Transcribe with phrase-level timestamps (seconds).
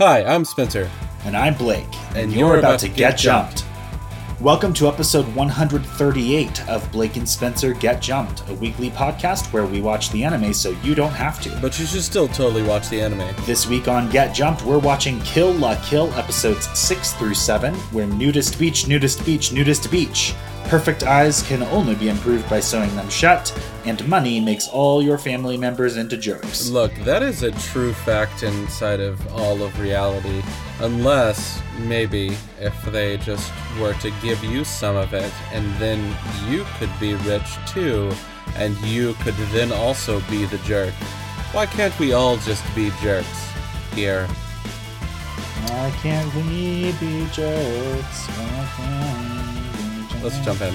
[0.00, 0.88] Hi, I'm Spencer.
[1.24, 1.84] And I'm Blake.
[2.14, 3.64] And, you're, you're, about, about to, get, get jumped.
[3.64, 4.40] jumped.
[4.40, 9.80] Welcome to episode 138 of Blake and Spencer Get Jumped, a weekly podcast where we
[9.80, 11.58] watch the anime so you don't have to.
[11.60, 13.34] But you should still totally watch the anime.
[13.44, 18.06] This week on Get Jumped, we're watching Kill La Kill episodes 6 through 7, where
[18.06, 20.32] nudist beach, nudist beach, nudist beach.
[20.68, 25.16] Perfect eyes can only be improved by sewing them shut, and money makes all your
[25.16, 26.68] family members into jerks.
[26.68, 30.42] Look, that is a true fact inside of all of reality.
[30.80, 36.14] Unless, maybe, if they just were to give you some of it, and then
[36.50, 38.12] you could be rich too,
[38.56, 40.92] and you could then also be the jerk.
[41.52, 43.50] Why can't we all just be jerks
[43.94, 44.26] here?
[45.64, 48.28] Why can't we be jerks?
[50.22, 50.74] Let's jump in.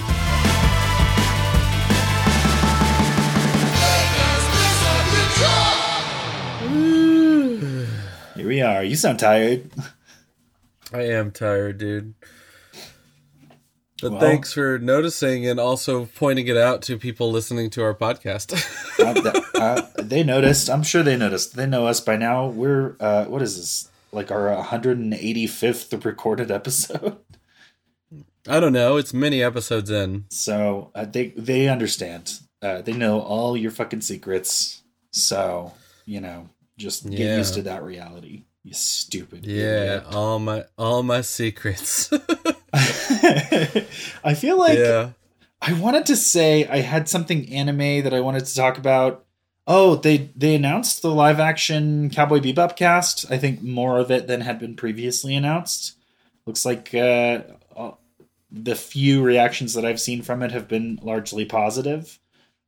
[8.35, 8.83] Here we are.
[8.83, 9.69] You sound tired.
[10.93, 12.13] I am tired, dude.
[14.02, 17.94] But well, thanks for noticing and also pointing it out to people listening to our
[17.94, 18.53] podcast.
[19.00, 20.69] uh, uh, they noticed.
[20.69, 21.55] I'm sure they noticed.
[21.55, 22.47] They know us by now.
[22.47, 23.89] We're uh, what is this?
[24.11, 27.17] Like our 185th recorded episode.
[28.47, 28.97] I don't know.
[28.97, 30.25] It's many episodes in.
[30.30, 32.39] So uh, they they understand.
[32.61, 34.81] Uh, they know all your fucking secrets.
[35.11, 35.73] So
[36.05, 37.38] you know, just get yeah.
[37.38, 38.44] used to that reality.
[38.63, 39.45] You stupid.
[39.45, 40.05] Yeah, idiot.
[40.11, 42.11] all my all my secrets.
[42.73, 45.11] I feel like yeah.
[45.61, 49.25] I wanted to say I had something anime that I wanted to talk about.
[49.66, 53.31] Oh, they they announced the live action Cowboy Bebop cast.
[53.31, 55.95] I think more of it than had been previously announced.
[56.45, 57.44] Looks like uh,
[58.54, 62.20] the few reactions that I've seen from it have been largely positive.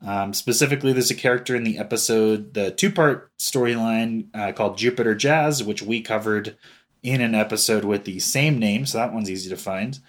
[0.06, 5.14] Um, specifically, there's a character in the episode, the two part storyline uh, called Jupiter
[5.16, 6.58] Jazz, which we covered
[7.04, 8.86] in an episode with the same name.
[8.86, 10.00] So that one's easy to find.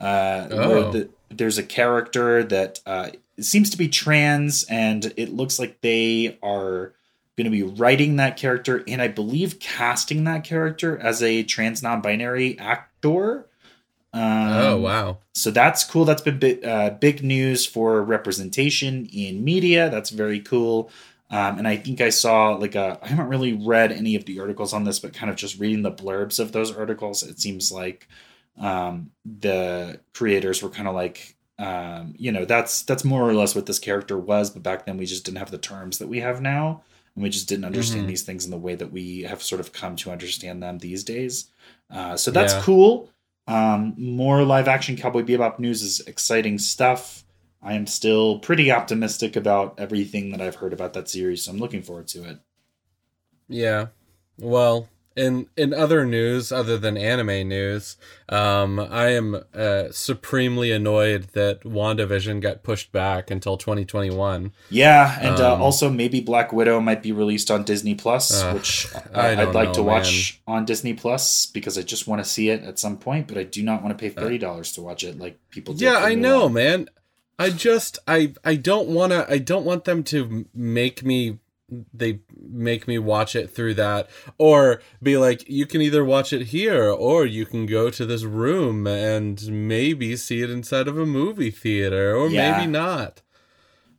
[0.00, 0.92] Uh, oh.
[0.92, 6.38] the, there's a character that uh, seems to be trans, and it looks like they
[6.42, 6.94] are
[7.36, 11.82] going to be writing that character and I believe casting that character as a trans
[11.82, 13.46] non binary actor.
[14.14, 15.18] Um, oh wow!
[15.32, 16.04] So that's cool.
[16.04, 19.90] That's been big, uh, big news for representation in media.
[19.90, 20.88] That's very cool.
[21.30, 23.00] Um, and I think I saw like a.
[23.02, 25.82] I haven't really read any of the articles on this, but kind of just reading
[25.82, 28.06] the blurbs of those articles, it seems like
[28.56, 33.56] um, the creators were kind of like, um, you know, that's that's more or less
[33.56, 34.48] what this character was.
[34.48, 36.84] But back then, we just didn't have the terms that we have now,
[37.16, 38.10] and we just didn't understand mm-hmm.
[38.10, 41.02] these things in the way that we have sort of come to understand them these
[41.02, 41.46] days.
[41.90, 42.62] Uh, so that's yeah.
[42.62, 43.10] cool.
[43.46, 47.24] Um, more live action Cowboy Bebop news is exciting stuff.
[47.62, 51.58] I am still pretty optimistic about everything that I've heard about that series, so I'm
[51.58, 52.38] looking forward to it.
[53.48, 53.88] Yeah.
[54.38, 57.96] Well, in in other news other than anime news,
[58.28, 64.52] um, I am uh, supremely annoyed that WandaVision got pushed back until 2021.
[64.70, 68.42] Yeah, and uh, um, uh, also maybe Black Widow might be released on Disney Plus,
[68.42, 70.58] uh, which I would like know, to watch man.
[70.58, 73.44] on Disney Plus because I just want to see it at some point, but I
[73.44, 75.74] do not want to pay uh, thirty dollars to watch it like people.
[75.76, 76.88] Yeah, I know, man.
[77.38, 81.38] I just I I don't want to I don't want them to make me
[81.92, 84.08] they make me watch it through that
[84.38, 88.24] or be like you can either watch it here or you can go to this
[88.24, 92.58] room and maybe see it inside of a movie theater or yeah.
[92.58, 93.22] maybe not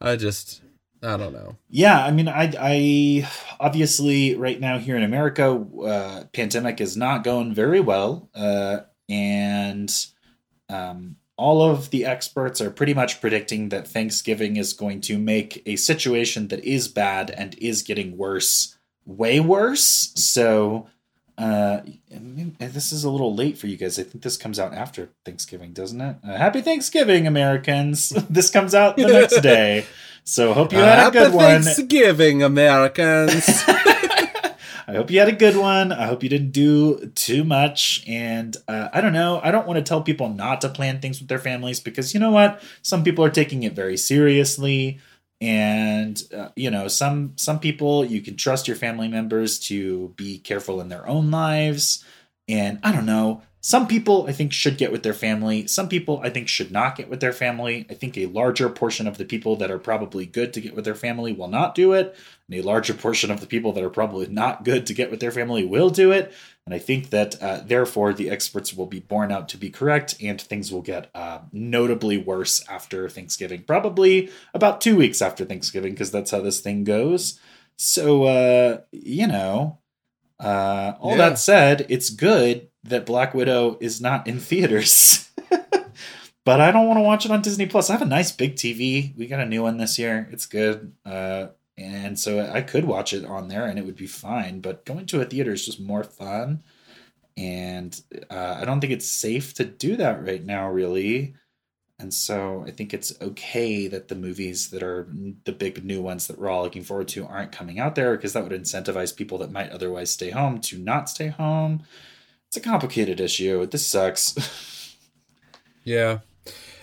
[0.01, 0.61] i just
[1.03, 6.23] i don't know yeah i mean i i obviously right now here in america uh
[6.33, 10.07] pandemic is not going very well uh and
[10.69, 15.61] um all of the experts are pretty much predicting that Thanksgiving is going to make
[15.65, 20.11] a situation that is bad and is getting worse way worse.
[20.15, 20.87] So,
[21.37, 21.81] uh,
[22.59, 23.99] this is a little late for you guys.
[23.99, 26.17] I think this comes out after Thanksgiving, doesn't it?
[26.23, 28.09] Uh, happy Thanksgiving, Americans!
[28.29, 29.85] this comes out the next day.
[30.23, 31.45] So, hope you had a good one.
[31.45, 33.63] Happy Thanksgiving, Americans.
[34.87, 35.91] I hope you had a good one.
[35.91, 38.03] I hope you didn't do too much.
[38.07, 39.41] And uh, I don't know.
[39.43, 42.19] I don't want to tell people not to plan things with their families because you
[42.19, 42.61] know what?
[42.83, 44.99] Some people are taking it very seriously.
[45.41, 50.37] And uh, you know, some some people you can trust your family members to be
[50.37, 52.05] careful in their own lives.
[52.47, 53.41] And I don't know.
[53.65, 55.65] Some people I think should get with their family.
[55.65, 57.87] Some people I think should not get with their family.
[57.89, 60.85] I think a larger portion of the people that are probably good to get with
[60.85, 62.15] their family will not do it.
[62.47, 65.19] And a larger portion of the people that are probably not good to get with
[65.19, 66.31] their family will do it.
[66.67, 70.13] And I think that uh, therefore the experts will be borne out to be correct
[70.21, 73.63] and things will get uh, notably worse after Thanksgiving.
[73.63, 77.39] Probably about two weeks after Thanksgiving, because that's how this thing goes.
[77.77, 79.79] So, uh, you know,
[80.39, 81.29] Uh, all Yeah.
[81.29, 85.29] that said, it's good that Black Widow is not in theaters.
[86.45, 87.89] but I don't want to watch it on Disney Plus.
[87.89, 89.15] I have a nice big TV.
[89.17, 90.27] We got a new one this year.
[90.31, 90.93] It's good.
[91.05, 91.47] Uh,
[91.77, 94.61] and so I could watch it on there and it would be fine.
[94.61, 96.63] But going to a theater is just more fun.
[97.37, 97.99] And
[98.29, 101.35] uh, I don't think it's safe to do that right now, really.
[101.97, 105.07] And so I think it's okay that the movies that are
[105.45, 108.33] the big new ones that we're all looking forward to aren't coming out there because
[108.33, 111.83] that would incentivize people that might otherwise stay home to not stay home.
[112.47, 113.65] It's a complicated issue.
[113.65, 114.35] This sucks.
[115.85, 116.19] Yeah.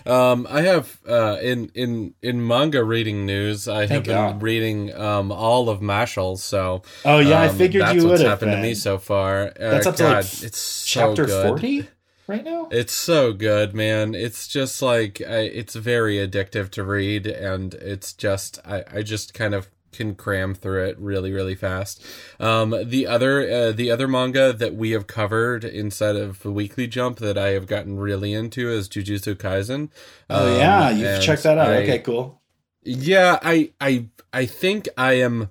[0.05, 3.67] Um, I have uh, in in in manga reading news.
[3.67, 4.41] I have been God.
[4.41, 6.37] reading um, all of Mashle.
[6.37, 8.61] So oh yeah, I um, figured that's you would have happened been.
[8.61, 9.47] to me so far.
[9.47, 11.87] Uh, That's up to, like, it's so Chapter forty
[12.27, 12.67] right now.
[12.71, 14.15] It's so good, man.
[14.15, 19.33] It's just like I, it's very addictive to read, and it's just I, I just
[19.33, 22.03] kind of can cram through it really really fast.
[22.39, 26.87] Um, the other uh, the other manga that we have covered inside of the Weekly
[26.87, 29.89] Jump that I have gotten really into is Jujutsu Kaisen.
[30.29, 31.69] Oh Um, yeah, you've checked that out.
[31.69, 32.41] I- okay, cool.
[32.83, 35.49] yeah, I I I think I am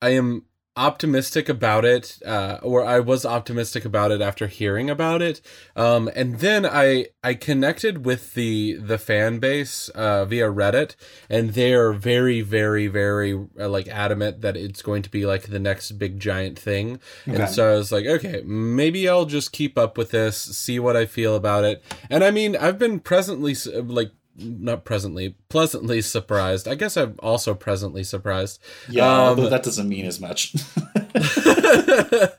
[0.00, 0.44] I am
[0.76, 5.40] optimistic about it uh or I was optimistic about it after hearing about it
[5.76, 10.96] um and then I I connected with the the fan base uh via Reddit
[11.30, 15.60] and they're very very very uh, like adamant that it's going to be like the
[15.60, 16.98] next big giant thing
[17.28, 17.42] Okay.
[17.42, 20.96] and so I was like, okay, maybe I'll just keep up with this, see what
[20.96, 21.82] I feel about it.
[22.10, 26.66] And I mean, I've been presently, like, not presently, pleasantly surprised.
[26.66, 28.60] I guess I'm also presently surprised.
[28.88, 30.54] yeah, um, although that doesn't mean as much.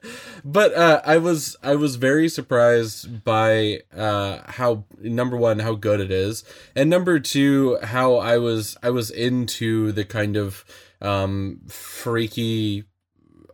[0.46, 6.00] but uh, I was I was very surprised by uh, how number one how good
[6.00, 6.44] it is,
[6.76, 10.66] and number two how I was I was into the kind of
[11.02, 12.86] um, freaky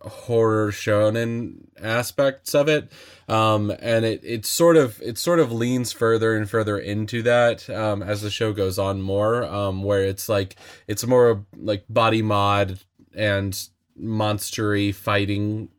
[0.02, 2.92] horror shonen aspects of it
[3.32, 7.70] um and it it sort of it sort of leans further and further into that
[7.70, 10.56] um as the show goes on more um where it's like
[10.88, 12.80] it's more like body mod
[13.16, 13.68] and
[14.00, 15.70] monstery fighting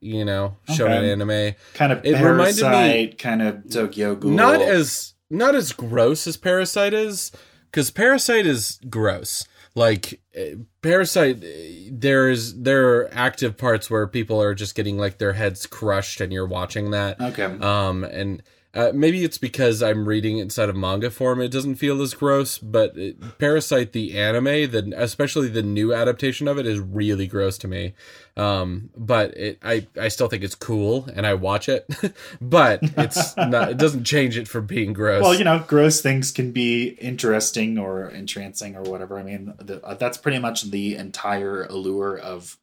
[0.00, 1.12] you know shonen Okay.
[1.12, 4.30] anime kind of It reminded me- kind of Tokyo Ghoul.
[4.32, 7.30] not as not as gross as Parasyte is,
[7.70, 9.46] because Parasyte is gross.
[9.74, 14.98] Like eh, Parasyte, eh, there is there are active parts where people are just getting
[14.98, 17.20] like their heads crushed, and you're watching that.
[17.20, 17.44] okay.
[17.44, 21.74] Um, and uh, maybe it's because I'm reading it inside of manga form; it doesn't
[21.76, 22.56] feel as gross.
[22.58, 27.58] But it, Parasyte, the anime, the especially the new adaptation of it, is really gross
[27.58, 27.94] to me.
[28.36, 31.84] Um, but it, I I still think it's cool, and I watch it.
[32.40, 35.22] but it's not; it doesn't change it from being gross.
[35.22, 39.18] Well, you know, gross things can be interesting or entrancing or whatever.
[39.18, 42.56] I mean, the, uh, that's pretty much the entire allure of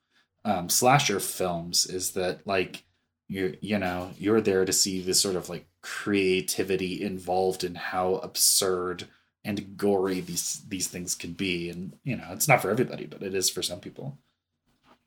[0.45, 2.85] um, slasher films is that like
[3.27, 8.15] you you know you're there to see this sort of like creativity involved in how
[8.15, 9.07] absurd
[9.45, 13.23] and gory these these things can be, and you know it's not for everybody, but
[13.23, 14.17] it is for some people.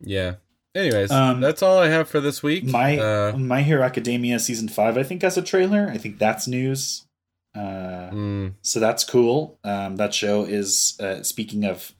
[0.00, 0.34] yeah.
[0.72, 2.64] Anyways, Um, that's all I have for this week.
[2.64, 5.88] My uh, My Hero Academia season five, I think, has a trailer.
[5.92, 7.06] I think that's news.
[7.56, 9.58] Uh, mm, so that's cool.
[9.64, 11.92] Um, that show is uh, speaking of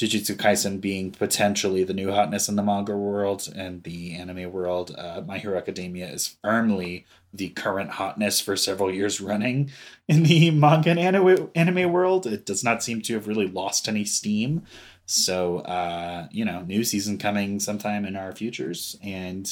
[0.00, 4.92] Jujutsu Kaisen being potentially the new hotness in the manga world and the anime world.
[4.98, 7.06] Uh, My Hero Academia is firmly
[7.36, 9.70] the current hotness for several years running
[10.08, 12.26] in the manga and anime, anime world.
[12.26, 14.62] It does not seem to have really lost any steam.
[15.06, 18.96] So, uh, you know, new season coming sometime in our futures.
[19.02, 19.48] And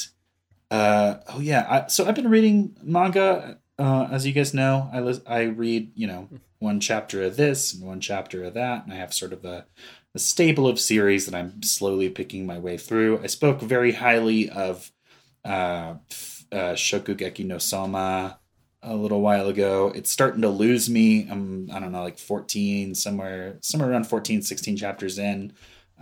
[0.70, 3.58] uh, oh yeah, I, so I've been reading manga.
[3.78, 6.28] Uh, as you guys know, I lis- I read you know
[6.58, 9.66] one chapter of this and one chapter of that, and I have sort of a,
[10.14, 13.20] a stable of series that I'm slowly picking my way through.
[13.22, 14.90] I spoke very highly of
[15.44, 15.94] uh,
[16.54, 18.38] uh, Shokugeki no Soma
[18.82, 19.92] a little while ago.
[19.94, 21.28] It's starting to lose me.
[21.30, 25.52] I'm I don't know like 14 somewhere somewhere around 14 16 chapters in.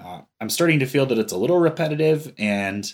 [0.01, 2.93] Uh, I'm starting to feel that it's a little repetitive and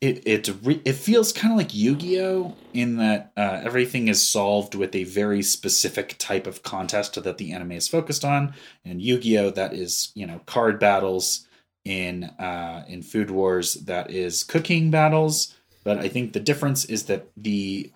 [0.00, 4.74] it it re- it feels kind of like Yu-Gi-Oh in that uh, everything is solved
[4.74, 8.54] with a very specific type of contest that the anime is focused on.
[8.84, 11.46] And Yu-Gi-Oh that is you know card battles
[11.84, 15.54] in uh, in Food Wars that is cooking battles.
[15.90, 17.90] But I think the difference is that the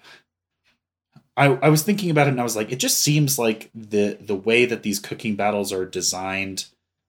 [1.37, 4.19] I, I was thinking about it and I was like, it just seems like the
[4.21, 6.65] the way that these cooking battles are designed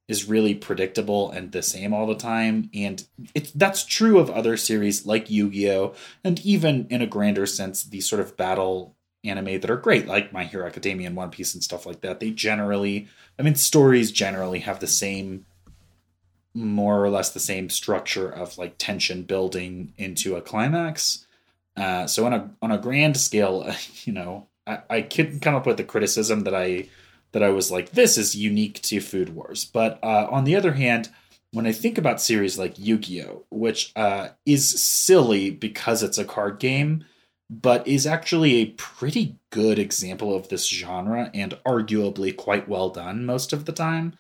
[0.08, 2.70] is really predictable and the same all the time.
[2.72, 5.96] And it that's true of other series like Yu-Gi-Oh!
[6.24, 10.32] and even in a grander sense, these sort of battle anime that are great, like
[10.32, 12.20] My Hero Academia and One Piece and stuff like that.
[12.20, 13.08] They generally
[13.40, 15.48] I mean stories generally have the same
[16.56, 21.28] more or less the same structure of like tension building into a climax.
[21.76, 23.70] Uh, so on a on a grand scale,
[24.06, 26.88] you know, I, I could come up with the criticism that I
[27.34, 29.66] that I was like, this is unique to Food Wars.
[29.66, 31.10] But uh, on the other hand,
[31.52, 36.60] when I think about series like Yu-Gi-Oh, which uh, is silly because it's a card
[36.60, 37.04] game,
[37.50, 43.26] but is actually a pretty good example of this genre and arguably quite well done
[43.26, 44.18] most of the time.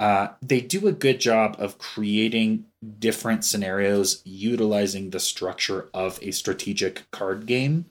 [0.00, 2.66] Uh, they do a good job of creating
[2.98, 7.86] different scenarios utilizing the structure of a strategic card game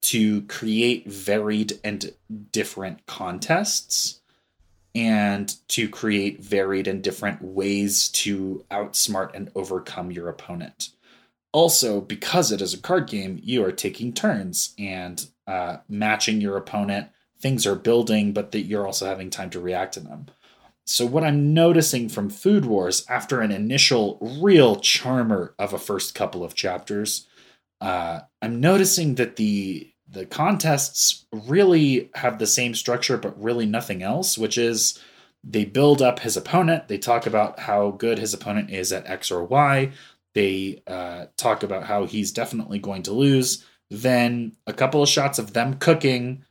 [0.00, 2.12] to create varied and
[2.50, 4.20] different contests
[4.94, 10.90] and to create varied and different ways to outsmart and overcome your opponent.
[11.52, 16.56] Also, because it is a card game, you are taking turns and uh, matching your
[16.56, 17.08] opponent.
[17.38, 20.26] Things are building, but that you're also having time to react to them.
[20.84, 26.14] So, what I'm noticing from Food Wars after an initial real charmer of a first
[26.14, 27.28] couple of chapters,
[27.80, 34.02] uh, I'm noticing that the the contests really have the same structure, but really nothing
[34.02, 34.98] else, which is
[35.42, 36.88] they build up his opponent.
[36.88, 39.92] They talk about how good his opponent is at X or Y.
[40.34, 43.64] They uh, talk about how he's definitely going to lose.
[43.90, 46.44] Then a couple of shots of them cooking,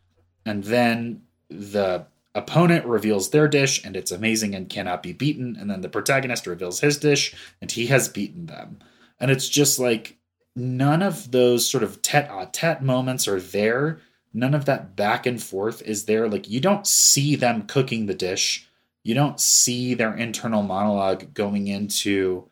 [0.46, 5.58] and then the opponent reveals their dish and it's amazing and cannot be beaten.
[5.60, 8.80] And then the protagonist reveals his dish and he has beaten them.
[9.20, 10.18] And it's just like
[10.56, 14.00] none of those sort of tete a tete moments are there.
[14.34, 16.28] None of that back and forth is there.
[16.30, 18.68] Like you don't see them cooking the dish.
[19.04, 22.50] You don't see their internal monologue going into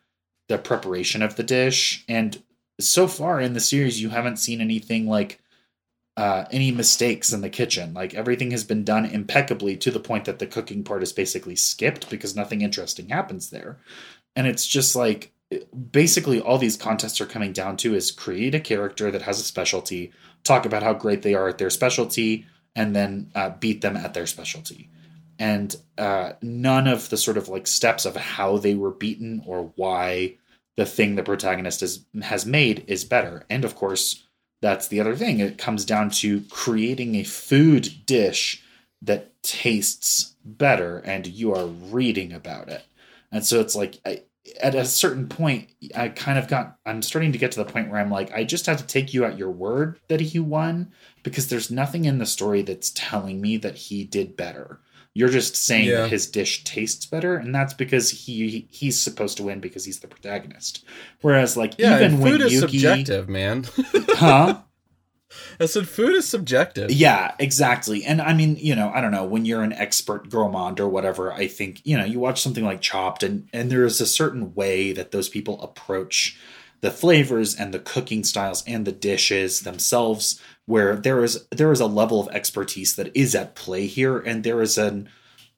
[0.48, 2.04] the preparation of the dish.
[2.08, 2.42] And
[2.80, 5.39] so far in the series, you haven't seen anything like
[6.20, 7.94] uh, any mistakes in the kitchen.
[7.94, 11.56] Like everything has been done impeccably to the point that the cooking part is basically
[11.56, 13.78] skipped because nothing interesting happens there.
[14.36, 15.32] And it's just like
[15.90, 19.44] basically all these contests are coming down to is create a character that has a
[19.44, 20.12] specialty,
[20.44, 22.44] talk about how great they are at their specialty,
[22.76, 24.90] and then uh, beat them at their specialty.
[25.38, 29.72] And uh, none of the sort of like steps of how they were beaten or
[29.76, 30.36] why
[30.76, 33.46] the thing the protagonist is, has made is better.
[33.48, 34.26] And of course,
[34.60, 35.40] that's the other thing.
[35.40, 38.62] It comes down to creating a food dish
[39.02, 42.84] that tastes better, and you are reading about it.
[43.32, 44.22] And so it's like, I,
[44.62, 47.90] at a certain point, I kind of got, I'm starting to get to the point
[47.90, 50.92] where I'm like, I just have to take you at your word that he won
[51.22, 54.80] because there's nothing in the story that's telling me that he did better.
[55.12, 56.06] You're just saying yeah.
[56.06, 60.06] his dish tastes better, and that's because he he's supposed to win because he's the
[60.06, 60.84] protagonist.
[61.20, 63.66] Whereas, like, yeah, even when food is Yugi, subjective, man.
[63.76, 64.60] huh?
[65.60, 66.90] I said food is subjective.
[66.90, 68.04] Yeah, exactly.
[68.04, 71.32] And I mean, you know, I don't know, when you're an expert gourmand or whatever,
[71.32, 74.54] I think, you know, you watch something like Chopped and and there is a certain
[74.54, 76.38] way that those people approach
[76.80, 80.40] the flavors and the cooking styles and the dishes themselves
[80.70, 84.44] where there is there is a level of expertise that is at play here and
[84.44, 85.08] there is an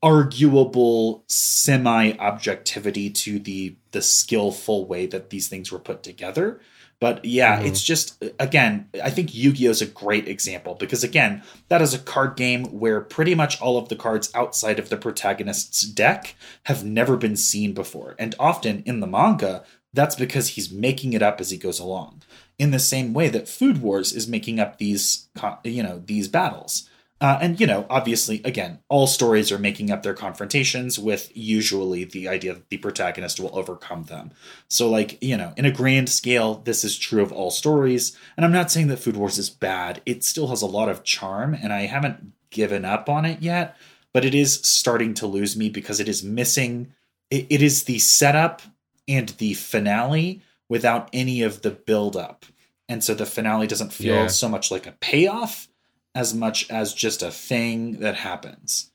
[0.02, 6.60] arguable semi objectivity to the the skillful way that these things were put together
[7.02, 7.66] but yeah, mm-hmm.
[7.66, 11.98] it's just again, I think Yu-Gi-Oh is a great example because again, that is a
[11.98, 16.84] card game where pretty much all of the cards outside of the protagonist's deck have
[16.84, 18.14] never been seen before.
[18.20, 22.22] And often in the manga, that's because he's making it up as he goes along.
[22.58, 25.28] In the same way that Food Wars is making up these
[25.64, 26.88] you know, these battles.
[27.22, 32.02] Uh, and you know, obviously, again, all stories are making up their confrontations with usually
[32.02, 34.32] the idea that the protagonist will overcome them.
[34.66, 38.16] So, like you know, in a grand scale, this is true of all stories.
[38.36, 41.04] And I'm not saying that Food Wars is bad; it still has a lot of
[41.04, 43.76] charm, and I haven't given up on it yet.
[44.12, 46.92] But it is starting to lose me because it is missing.
[47.30, 48.62] it, it is the setup
[49.06, 50.42] and the finale
[50.72, 52.46] without any of the buildup.
[52.88, 54.26] and so the finale doesn't feel yeah.
[54.26, 55.68] so much like a payoff
[56.14, 58.90] as much as just a thing that happens.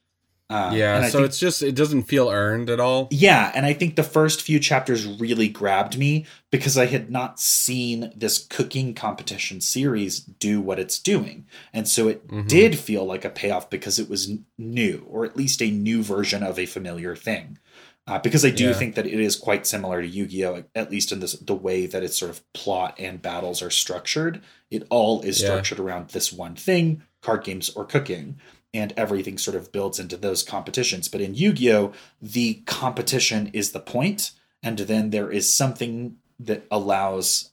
[0.50, 3.10] Uh, yeah, so think, it's just it doesn't feel earned at all.
[3.12, 7.39] Yeah, and I think the first few chapters really grabbed me because I had not
[7.39, 12.48] seen this cooking competition series do what it's doing, and so it mm-hmm.
[12.48, 16.41] did feel like a payoff because it was new, or at least a new version
[16.41, 17.60] of a familiar thing.
[18.07, 18.73] Uh, because I do yeah.
[18.73, 22.03] think that it is quite similar to Yu-Gi-Oh, at least in this the way that
[22.03, 24.41] its sort of plot and battles are structured.
[24.71, 25.83] It all is structured yeah.
[25.83, 28.39] around this one thing card games or cooking
[28.73, 33.79] and everything sort of builds into those competitions but in yu-gi-oh the competition is the
[33.79, 34.31] point
[34.63, 37.51] and then there is something that allows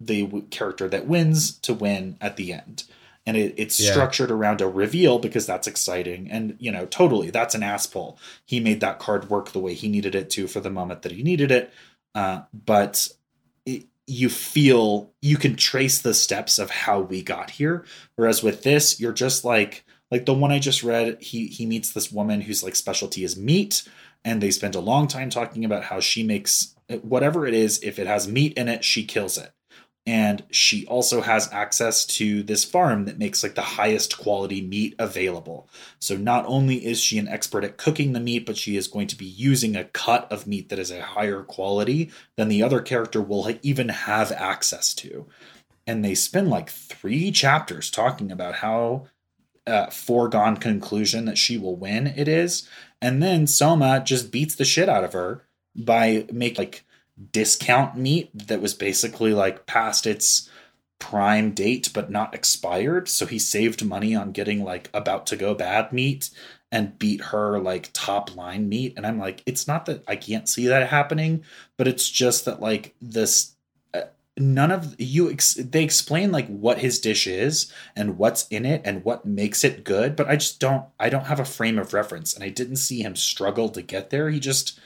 [0.00, 2.84] the character that wins to win at the end
[3.26, 3.92] and it, it's Yeah.
[3.92, 6.30] structured around a reveal because that's exciting.
[6.30, 9.74] And you know totally that's an ass pull he made that card work the way
[9.74, 11.72] he needed it to for the moment that he needed it.
[12.14, 13.08] Uh, but
[13.66, 17.84] it, you feel you can trace the steps of how we got here.
[18.16, 21.90] Whereas with this you're just like like the one i just read he he meets
[21.92, 23.88] this woman whose like specialty is meat
[24.24, 27.98] and they spend a long time talking about how she makes whatever it is if
[27.98, 29.50] it has meat in it she kills it
[30.06, 34.94] and she also has access to this farm that makes like the highest quality meat
[34.98, 35.66] available.
[35.98, 39.06] So not only is she an expert at cooking the meat but she is going
[39.08, 42.82] to be using a cut of meat that is a higher quality than the other
[42.82, 45.26] character will even have access to.
[45.86, 49.06] And they spend like three chapters talking about how
[49.66, 52.68] uh, foregone conclusion that she will win it is.
[53.00, 56.84] And then soma just beats the shit out of her by make like
[57.32, 60.50] discount meat that was basically like past its
[60.98, 63.08] prime date but not expired.
[63.08, 66.30] So he saved money on getting like about to go bad meat
[66.72, 68.94] and beat her like top line meat.
[68.96, 71.44] And i'm like it's not that i can't see that happening
[71.76, 73.52] but it's just that like this
[73.92, 74.02] uh,
[74.36, 78.82] none of you ex- they explain like what his dish is and what's in it
[78.84, 81.94] and what makes it good but i just don't i don't have a frame of
[81.94, 84.30] reference and i didn't see him struggle to get there.
[84.30, 84.78] He just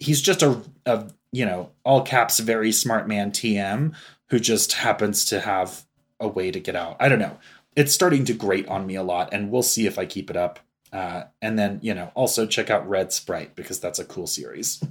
[0.00, 3.94] he's just a, a you know all caps very smart man tm
[4.30, 5.84] who just happens to have
[6.20, 6.96] a way to get out.
[7.00, 7.38] I don't know.
[7.74, 10.36] It's starting to grate on me a lot and we'll see if i keep it
[10.36, 10.60] up.
[10.92, 14.82] Uh, and then you know also check out red sprite because that's a cool series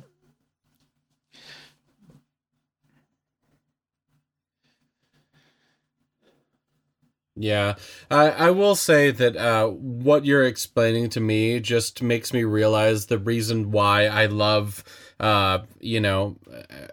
[7.42, 7.76] Yeah,
[8.12, 13.06] I I will say that uh, what you're explaining to me just makes me realize
[13.06, 14.84] the reason why I love,
[15.22, 16.36] uh, you know,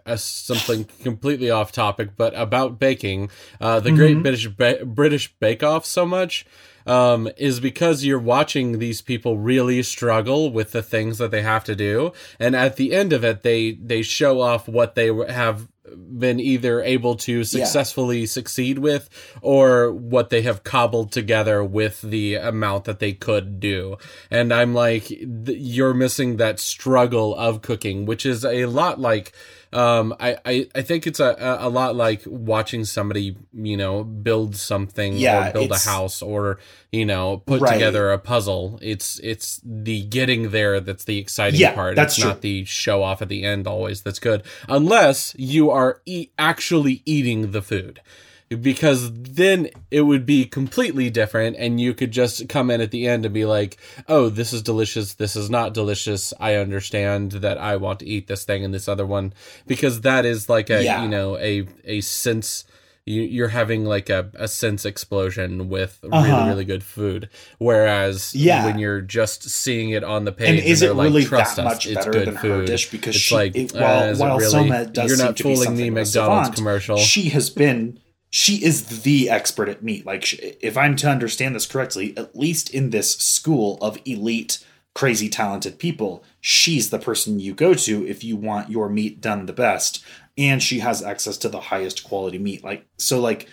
[0.05, 4.21] a, something completely off topic, but about baking, uh, the Great Mhm.
[4.23, 6.45] British ba- British Bake Off so much.
[6.85, 11.65] Um, is because you're watching these people really struggle with the things that they have
[11.65, 15.67] to do, and at the end of it, they they show off what they have
[15.95, 19.09] been either able to successfully succeed with
[19.41, 23.97] or what they have cobbled together with the amount that they could do.
[24.29, 29.33] And I'm like, th- you're missing that struggle of cooking, which is a lot like,
[29.73, 34.55] um, I, I, I think it's a, a lot like watching somebody, you know, build
[34.55, 36.59] something Yeah, or build a house or,
[36.91, 37.73] you know, put Right.
[37.73, 38.79] together a puzzle.
[38.81, 41.95] It's, it's the getting there that's the exciting Yeah, part.
[41.95, 42.29] that's it's true.
[42.31, 47.01] not the show off at the end always that's good unless you are e- actually
[47.05, 48.01] eating the food
[48.49, 53.05] because then it would be completely different and you could just come in at the
[53.07, 57.57] end and be like oh this is delicious this is not delicious i understand that
[57.57, 59.33] i want to eat this thing and this other one
[59.65, 61.03] because that is like a Yeah.
[61.03, 62.63] you know a a sense
[63.05, 66.25] you, you're having like a, a sense explosion with Uh-huh.
[66.37, 68.65] really really good food whereas Yeah.
[68.65, 71.25] when you're just seeing it on the page and and is they're it like, really
[71.25, 73.55] "Trust that us, much it's better good than her food." dish because It's she like,
[73.55, 74.49] it, uh, while, it while really?
[74.51, 76.13] Soma does You're seem not to be fooling me, McDonald's
[76.47, 76.97] savant, commercial.
[76.97, 81.65] she has been she is the expert at meat like if i'm to understand this
[81.65, 84.63] correctly at least in this school of elite
[84.93, 89.45] crazy talented people she's the person you go to if you want your meat done
[89.45, 90.03] the best
[90.37, 93.47] and she has access to the highest quality meat like so like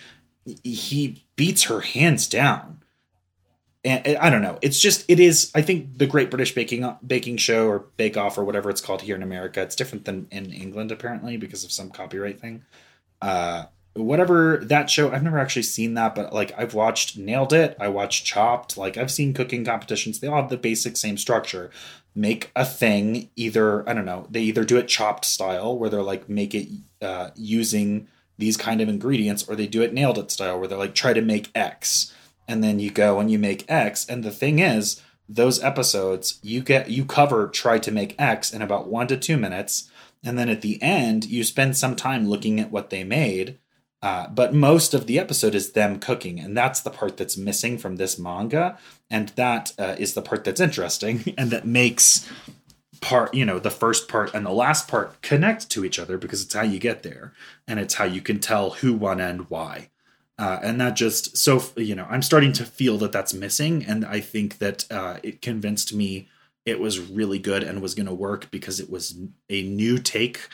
[0.63, 2.81] he beats her hands down
[3.85, 4.57] and I don't know.
[4.63, 5.51] It's just it is.
[5.53, 9.03] I think the Great British Baking Baking Show or Bake Off or whatever it's called
[9.03, 9.61] here in America.
[9.61, 12.63] It's different than in England apparently because of some copyright thing.
[13.21, 17.75] Uh, whatever that show, I've never actually seen that, but like I've watched Nailed It.
[17.79, 18.77] I watched Chopped.
[18.77, 20.19] Like I've seen cooking competitions.
[20.19, 21.71] They all have the basic same structure.
[22.13, 23.29] Make a thing.
[23.35, 24.27] Either I don't know.
[24.29, 26.67] They either do it chopped style where they're like make it
[27.01, 30.77] uh, using these kind of ingredients, or they do it Nailed It style where they're
[30.77, 32.13] like try to make X
[32.47, 34.05] and then you go and you make X.
[34.07, 38.61] And the thing is, those episodes you get you cover try to make X in
[38.61, 39.89] about one to two minutes,
[40.23, 43.57] and then at the end you spend some time looking at what they made.
[44.05, 47.75] Uh, but most of the episode is them cooking, and that's the part that's missing
[47.75, 48.77] from this manga,
[49.09, 52.29] and that uh, is the part that's interesting and that makes
[53.01, 56.43] part you know the first part and the last part connect to each other because
[56.43, 57.33] it's how you get there
[57.67, 59.89] and it's how you can tell who won and why.
[60.37, 64.05] Uh, and that just so you know i'm starting to feel that that's missing and
[64.05, 66.27] i think that uh, it convinced me
[66.65, 69.17] it was really good and was going to work because it was
[69.49, 70.49] a new take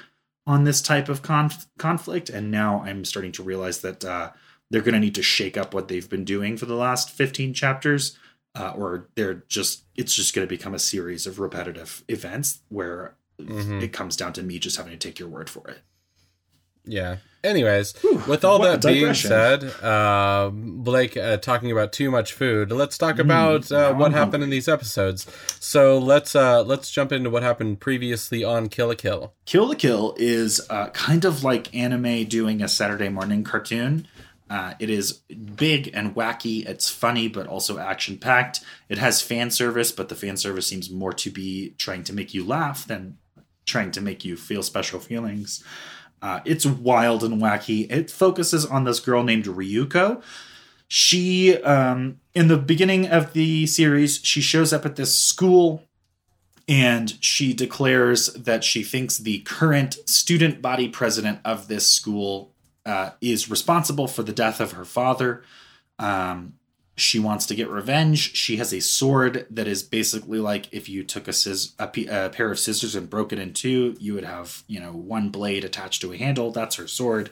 [0.47, 4.31] on this type of conf- conflict and now i'm starting to realize that uh,
[4.69, 7.53] they're going to need to shake up what they've been doing for the last 15
[7.53, 8.17] chapters
[8.55, 13.15] uh, or they're just it's just going to become a series of repetitive events where
[13.39, 13.81] Mhm.
[13.81, 15.79] it comes down to me just having to take your word for it
[16.85, 17.17] Yeah.
[17.43, 17.95] Anyways,
[18.27, 22.71] with all that being said, uh, Blake uh, talking about too much food.
[22.71, 25.25] Let's talk about uh, what I'm happened in these episodes.
[25.59, 29.33] So let's uh, let's jump into what happened previously on Kill la Kill.
[29.45, 34.07] Kill la Kill is uh, kind of like anime doing a Saturday morning cartoon.
[34.47, 35.13] Uh, it is
[35.55, 36.67] big and wacky.
[36.67, 38.59] It's funny, but also action packed.
[38.87, 42.35] It has fan service, but the fan service seems more to be trying to make
[42.35, 43.17] you laugh than
[43.65, 45.63] trying to make you feel special feelings.
[46.21, 47.91] Uh, it's wild and wacky.
[47.91, 50.21] It focuses on this girl named Ryuko.
[50.87, 55.83] She, um, in the beginning of the series, she shows up at this school
[56.67, 62.53] and she declares that she thinks the current student body president of this school
[62.85, 65.43] uh, is responsible for the death of her father.
[65.97, 66.53] Um,
[67.01, 68.35] she wants to get revenge.
[68.35, 71.33] She has a sword that is basically like if you took a,
[71.79, 74.79] a, pe- a pair of scissors and broke it in two, you would have you
[74.79, 76.51] know one blade attached to a handle.
[76.51, 77.29] That's her sword.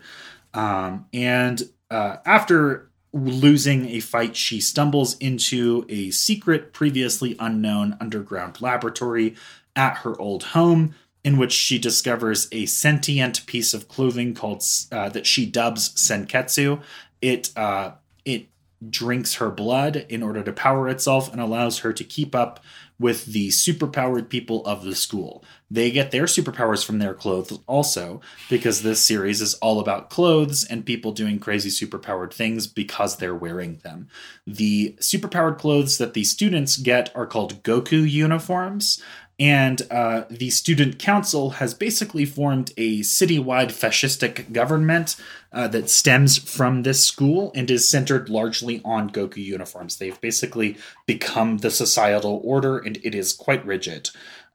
[0.53, 8.62] Um, and uh, after losing a fight, she stumbles into a secret, previously unknown underground
[8.62, 9.36] laboratory
[9.75, 15.10] at her old home, in which she discovers a sentient piece of clothing called uh,
[15.10, 16.82] that she dubs Senketsu.
[17.21, 17.91] It uh,
[18.25, 18.47] it
[18.88, 22.62] drinks her blood in order to power itself and allows her to keep up
[22.98, 25.44] with the superpowered people of the school.
[25.72, 30.65] They get their superpowers from their clothes also, because this series is all about clothes
[30.65, 34.10] and people doing crazy superpowered things because they're wearing them.
[34.46, 39.02] The superpowered clothes that the students get are called Goku uniforms.
[39.39, 45.15] And uh, the student council has basically formed a citywide fascistic government
[45.54, 49.97] uh, that stems from this school and is centered largely on Goku uniforms.
[49.97, 54.10] They've basically become the societal order, and it is quite rigid.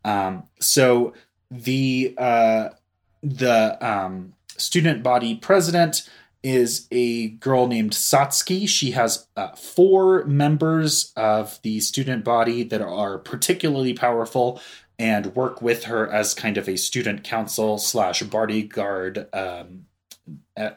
[0.04, 1.14] Um, so
[1.50, 2.68] the uh,
[3.22, 6.08] the um, student body president
[6.44, 8.68] is a girl named Satsuki.
[8.68, 14.60] She has uh, four members of the student body that are particularly powerful
[14.98, 19.86] and work with her as kind of a student council slash bodyguard um,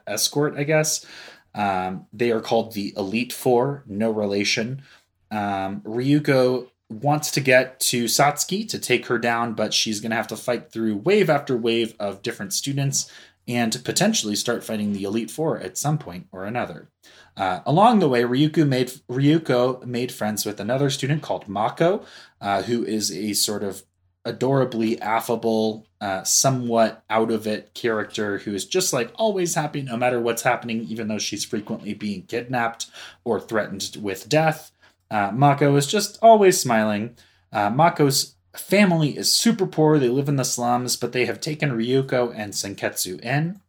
[0.07, 1.05] escort, I guess.
[1.53, 4.83] Um, they are called the Elite Four, no relation.
[5.31, 10.15] Um, Ryuko wants to get to Satsuki to take her down, but she's going to
[10.15, 13.11] have to fight through wave after wave of different students
[13.47, 16.89] and potentially start fighting the Elite Four at some point or another.
[17.35, 22.03] Uh, along the way, Ryuko made Ryuko made friends with another student called Mako,
[22.41, 23.83] uh, who is a sort of
[24.25, 29.95] adorably affable, uh, somewhat out of it character who is just like always happy no
[29.95, 32.87] matter what's happening, even though she's frequently being kidnapped
[33.23, 34.71] or threatened with death.
[35.09, 37.15] Uh, Mako is just always smiling.
[37.53, 39.99] Uh, Mako's family is super poor.
[39.99, 43.61] They live in the slums, but they have taken Ryuko and Senketsu in.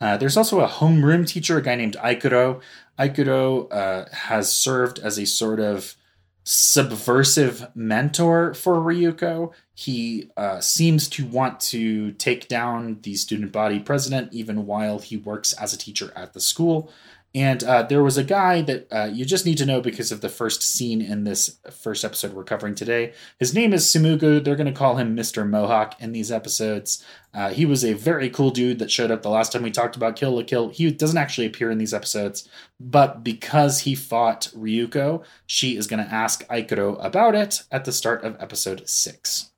[0.00, 2.60] Uh, there's also a homeroom teacher, a guy named Aikuro.
[2.98, 5.96] Aikuro uh, has served as a sort of
[6.44, 9.52] subversive mentor for Ryuko.
[9.74, 15.16] He uh, seems to want to take down the student body president even while he
[15.16, 16.90] works as a teacher at the school.
[17.36, 20.22] And uh, there was a guy that uh, you just need to know because of
[20.22, 23.12] the first scene in this first episode we're covering today.
[23.38, 24.42] His name is Tsumugu.
[24.42, 25.46] They're going to call him Mr.
[25.46, 27.04] Mohawk in these episodes.
[27.34, 29.96] Uh, he was a very cool dude that showed up the last time we talked
[29.96, 30.70] about Kill la Kill.
[30.70, 32.48] He doesn't actually appear in these episodes,
[32.80, 37.92] but because he fought Ryuko, she is going to ask Aikuro about it at the
[37.92, 39.50] start of episode six.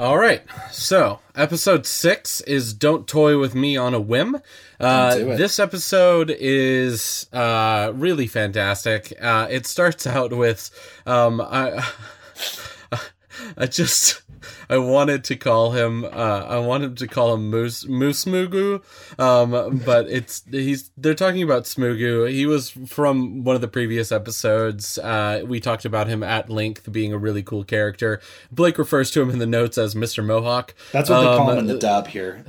[0.00, 0.42] All right.
[0.70, 4.36] So, episode six is Don't Toy With Me on a Whim.
[4.78, 9.12] Uh, this episode is uh, really fantastic.
[9.20, 10.70] Uh, it starts out with
[11.04, 11.84] um, I,
[13.56, 14.22] I just.
[14.68, 16.04] I wanted to call him.
[16.04, 16.08] Uh,
[16.48, 18.82] I wanted to call him Moose Moose Smugu,
[19.18, 20.90] um, but it's he's.
[20.96, 22.30] They're talking about Smugu.
[22.30, 24.98] He was from one of the previous episodes.
[24.98, 28.20] Uh, we talked about him at length, being a really cool character.
[28.50, 30.74] Blake refers to him in the notes as Mister Mohawk.
[30.92, 32.44] That's what they call Um, him in the dub here.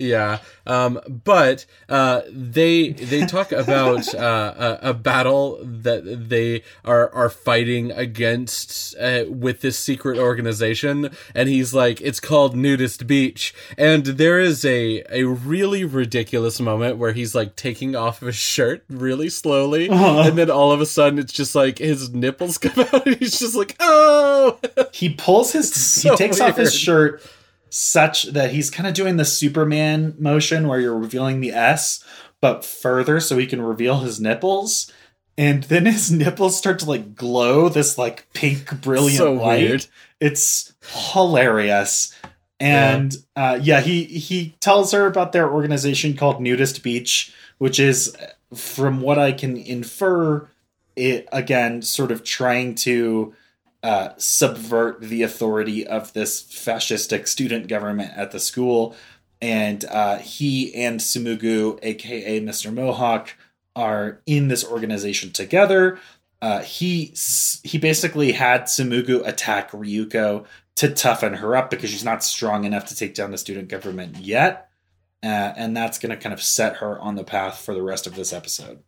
[0.00, 7.12] Yeah, um, but uh, they they talk about uh, a, a battle that they are
[7.14, 13.54] are fighting against uh, with this secret organization, and he's like, it's called Nudist Beach,
[13.76, 18.82] and there is a a really ridiculous moment where he's like taking off his shirt
[18.88, 20.22] really slowly, Uh-huh.
[20.28, 23.38] and then all of a sudden it's just like his nipples come out, and he's
[23.38, 24.58] just like, oh,
[24.92, 27.22] He pulls his So he takes off his shirt
[27.70, 32.04] such that he's kind of doing the Superman motion where you're revealing the S,
[32.40, 34.92] but further so he can reveal his nipples.
[35.38, 39.60] And then his nipples start to like glow this like pink brilliant So light.
[39.68, 39.86] weird.
[40.20, 42.14] It's hilarious.
[42.58, 43.52] And yeah.
[43.52, 48.14] Uh, yeah, he he tells her about their organization called Nudist Beach, which is,
[48.54, 50.46] from what I can infer,
[50.94, 53.34] it again sort of trying to
[53.82, 58.94] uh, subvert the authority of this fascistic student government at the school.
[59.40, 62.72] And uh, he and Tsumugu, aka Mr.
[62.72, 63.34] Mohawk,
[63.74, 65.98] are in this organization together.
[66.42, 67.14] Uh, he
[67.64, 72.86] he basically had Tsumugu attack Ryuko to toughen her up because she's not strong enough
[72.86, 74.70] to take down the student government yet,
[75.22, 78.06] uh, and that's going to kind of set her on the path for the rest
[78.06, 78.82] of this episode.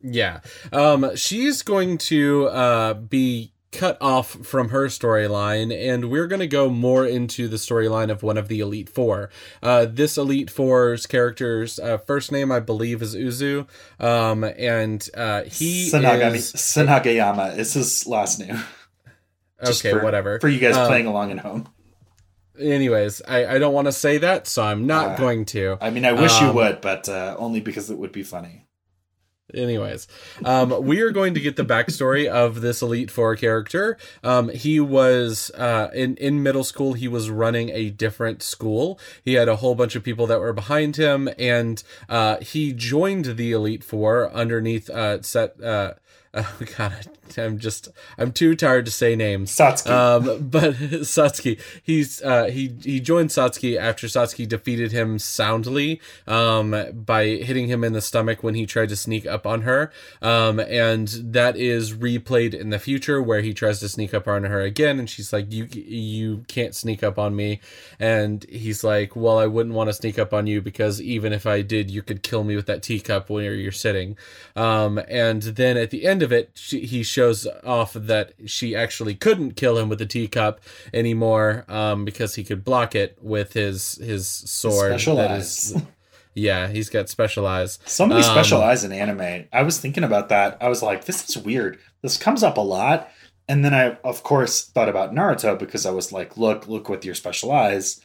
[0.00, 0.40] Yeah,
[0.72, 6.46] um, she's going to uh, be cut off from her storyline, and we're going to
[6.46, 9.30] go more into the storyline of one of the Elite Four.
[9.62, 13.66] Uh, this Elite Four's character's uh, first name, I believe, is Uzu,
[13.98, 18.62] um, and uh, he Sanagami, is Sanageyama is his last name.
[19.62, 20.38] okay, for, whatever.
[20.40, 21.68] For you guys um, playing along at home.
[22.58, 25.76] Anyways, I, I don't want to say that, so I'm not uh, going to.
[25.80, 28.64] I mean, I wish um, you would, but uh, only because it would be funny.
[29.54, 30.06] Anyways,
[30.44, 33.96] um, we are going to get the backstory of this Elite Four character.
[34.22, 36.94] Um, he was uh, in in middle school.
[36.94, 38.98] He was running a different school.
[39.24, 43.36] He had a whole bunch of people that were behind him, and uh, he joined
[43.36, 45.56] the Elite Four underneath uh, set.
[46.46, 47.06] Oh God,
[47.38, 49.54] I'm just I'm too tired to say names.
[49.54, 49.90] Satsuki.
[49.90, 56.74] Um, but Satsuki, he's uh, he he joined Satsuki after Satsuki defeated him soundly um,
[56.92, 59.92] by hitting him in the stomach when he tried to sneak up on her.
[60.20, 64.42] Um, and that is replayed in the future where he tries to sneak up on
[64.44, 67.60] her again, and she's like, "You you can't sneak up on me,"
[68.00, 71.46] and he's like, "Well, I wouldn't want to sneak up on you because even if
[71.46, 74.16] I did, you could kill me with that teacup where you're sitting."
[74.56, 79.14] Um, and then at the end of it, she, he shows off that she actually
[79.14, 80.60] couldn't kill him with the teacup
[80.92, 84.92] anymore um, because he could block it with his his sword.
[84.92, 85.80] Special eyes.
[86.34, 87.80] yeah, he's got specialized.
[87.86, 89.46] Somebody um, special eyes in anime.
[89.52, 90.58] I was thinking about that.
[90.60, 91.78] I was like, this is weird.
[92.02, 93.08] This comes up a lot.
[93.46, 97.04] And then I, of course, thought about Naruto because I was like, look, look with
[97.04, 98.00] your special eyes.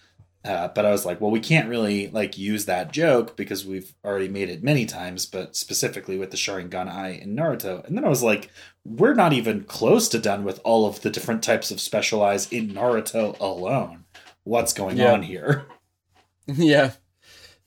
[0.45, 3.93] Uh, but I was like, well, we can't really like use that joke because we've
[4.05, 7.85] already made it many times, but specifically with the Sharingan Eye in Naruto.
[7.85, 8.49] And then I was like,
[8.85, 12.49] we're not even close to done with all of the different types of special eyes
[12.51, 14.05] in Naruto alone.
[14.45, 15.13] What's going yeah.
[15.13, 15.65] on here?
[16.55, 16.93] Yeah.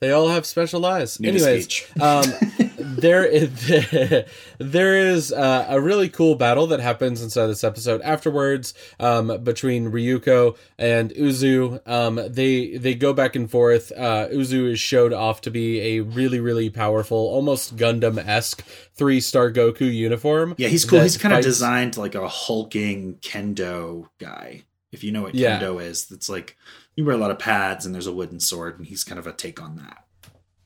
[0.01, 1.17] They all have special eyes.
[1.23, 2.25] Anyways, um,
[2.83, 3.49] there is
[4.59, 9.91] there is uh, a really cool battle that happens inside this episode afterwards um, between
[9.91, 11.81] Ryuko and Uzu.
[11.87, 13.91] Um, they they go back and forth.
[13.95, 19.21] Uh, Uzu is showed off to be a really really powerful, almost Gundam esque three
[19.21, 20.55] star Goku uniform.
[20.57, 21.01] Yeah, he's cool.
[21.01, 21.45] He's kind fights...
[21.45, 24.63] of designed like a hulking kendo guy.
[24.91, 25.59] If you know what yeah.
[25.59, 26.57] kendo is, it's like
[26.95, 29.27] you wear a lot of pads and there's a wooden sword, and he's kind of
[29.27, 30.02] a take on that.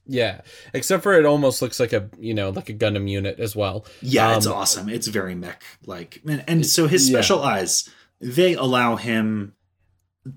[0.08, 0.41] Yeah,
[0.74, 3.86] except for it almost looks like a you know like a Gundam unit as well.
[4.02, 4.89] Yeah, um, it's awesome.
[4.89, 7.46] It's very mech like, and, and so his special yeah.
[7.46, 7.89] eyes
[8.20, 9.54] they allow him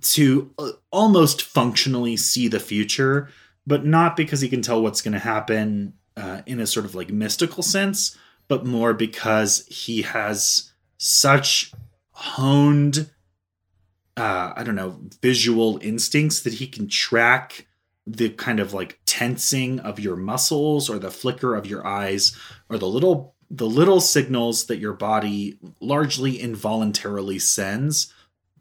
[0.00, 3.28] to uh, almost functionally see the future,
[3.66, 6.94] but not because he can tell what's going to happen uh, in a sort of
[6.94, 8.16] like mystical sense,
[8.48, 11.72] but more because he has such
[12.12, 13.10] honed
[14.16, 17.66] uh, I don't know, visual instincts that he can track
[18.06, 22.36] the kind of like tensing of your muscles or the flicker of your eyes
[22.68, 28.14] or the little the little signals that your body largely involuntarily sends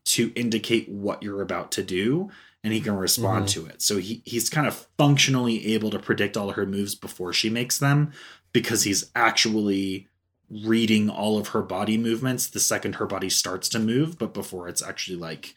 [0.03, 2.29] to indicate what you're about to do
[2.63, 3.65] and he can respond mm-hmm.
[3.65, 3.81] to it.
[3.81, 7.77] So he he's kind of functionally able to predict all her moves before she makes
[7.77, 8.11] them
[8.51, 10.07] because he's actually
[10.49, 14.67] reading all of her body movements the second her body starts to move, but before
[14.67, 15.55] it's actually like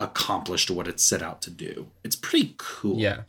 [0.00, 1.88] accomplished what it set out to do.
[2.04, 2.98] It's pretty cool.
[2.98, 3.22] Yeah.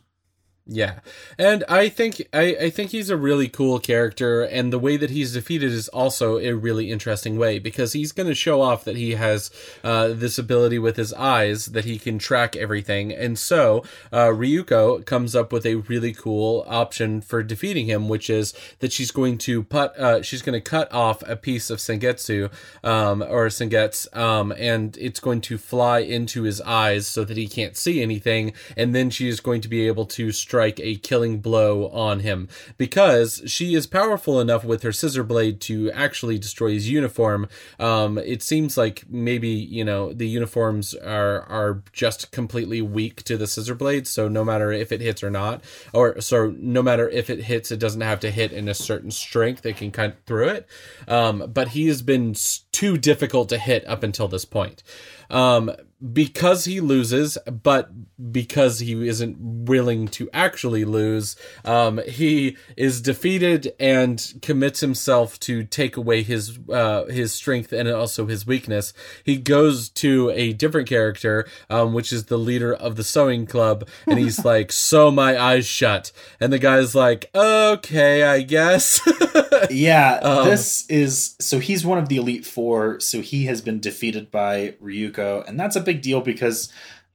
[0.71, 0.99] Yeah,
[1.39, 5.10] and I think I, I think he's a really cool character, and the way that
[5.10, 8.95] he's defeated is also a really interesting way because he's going to show off that
[8.95, 9.49] he has
[9.84, 15.03] uh, this ability with his eyes that he can track everything, and so uh, Ryuko
[15.08, 19.39] comes up with a really cool option for defeating him, which is that she's going
[19.39, 22.51] to put uh, she's going to cut off a piece of Sengetsu
[22.84, 27.47] um, or Sengetsu, um, and it's going to fly into his eyes so that he
[27.47, 30.95] can't see anything, and then she is going to be able to strike strike a
[30.98, 32.45] killing blow on him
[32.78, 37.48] because she is powerful enough with her scissor blade to actually destroy his uniform.
[37.80, 43.38] Um, it seems like maybe you know the uniforms are are just completely weak to
[43.38, 47.08] the scissor blade, so no matter if it hits or not, or so no matter
[47.08, 50.17] if it hits, it doesn't have to hit in a certain strength; it can cut
[50.26, 50.67] through it.
[51.08, 52.36] Um, but he has been
[52.74, 54.84] too difficult to hit up until this point.
[55.30, 55.72] Um,
[56.13, 57.89] because he loses, but
[58.31, 61.35] because he isn't willing to actually lose,
[61.65, 67.89] um, he is defeated and commits himself to take away his uh, his strength and
[67.89, 68.93] also his weakness.
[69.25, 73.88] He goes to a different character, um, which is the leader of the sewing club,
[74.07, 79.01] and he's like, "Sew my eyes shut," and the guy's like, "Okay, I guess."
[79.69, 83.81] yeah, um, this is so he's one of the elite four, so he has been
[83.81, 86.71] defeated by Ryuko, and that's a big deal because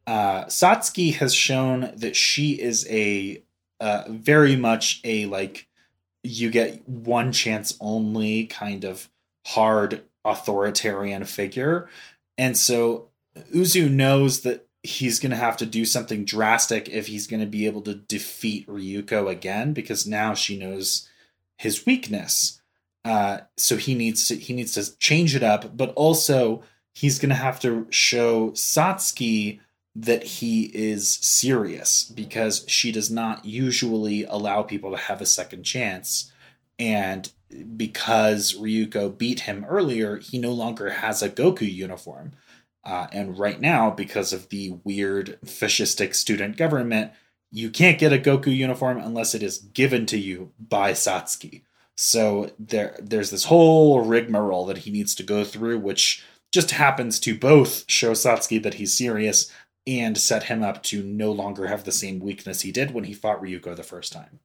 [0.06, 3.42] uh, Satsuki has shown that she is a
[3.80, 5.68] uh, very much a like
[6.22, 9.08] you get one chance only kind of
[9.46, 11.88] hard authoritarian figure,
[12.36, 13.08] and so
[13.54, 17.46] Uzu knows that he's going to have to do something drastic if he's going to
[17.46, 21.08] be able to defeat Ryuko again because now she knows
[21.56, 22.60] his weakness.
[23.04, 26.62] Uh, so he needs to he needs to change it up, but also
[26.94, 29.60] he's going to have to show Satsuki
[29.96, 35.62] that he is serious because she does not usually allow people to have a second
[35.62, 36.32] chance.
[36.78, 37.30] And
[37.76, 42.32] because Ryuko beat him earlier, he no longer has a Goku uniform.
[42.84, 47.12] Uh, and right now, because of the weird fascistic student government,
[47.50, 51.62] you can't get a Goku uniform unless it is given to you by Satsuki.
[51.96, 57.20] So there, there's this whole rigmarole that he needs to go through, which just happens
[57.20, 59.50] to both show Satsuki that he's serious
[59.86, 63.12] and set him up to no longer have the same weakness he did when he
[63.12, 64.40] fought Ryuko the first time.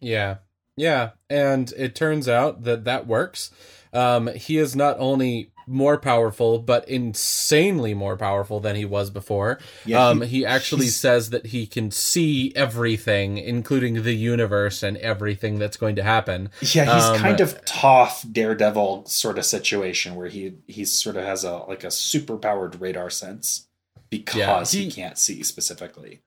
[0.00, 0.38] Yeah.
[0.76, 3.50] Yeah, and it turns out that that works.
[3.92, 9.58] Um, he is not only more powerful, but insanely more powerful than he was before.
[9.84, 14.96] Yeah, um, he, he actually says that he can see everything, including the universe and
[14.98, 16.50] everything that's going to happen.
[16.60, 21.24] Yeah, he's um, kind of tough Daredevil sort of situation where he he sort of
[21.24, 23.68] has a like a super powered radar sense
[24.10, 26.20] because yeah, he, he can't see specifically.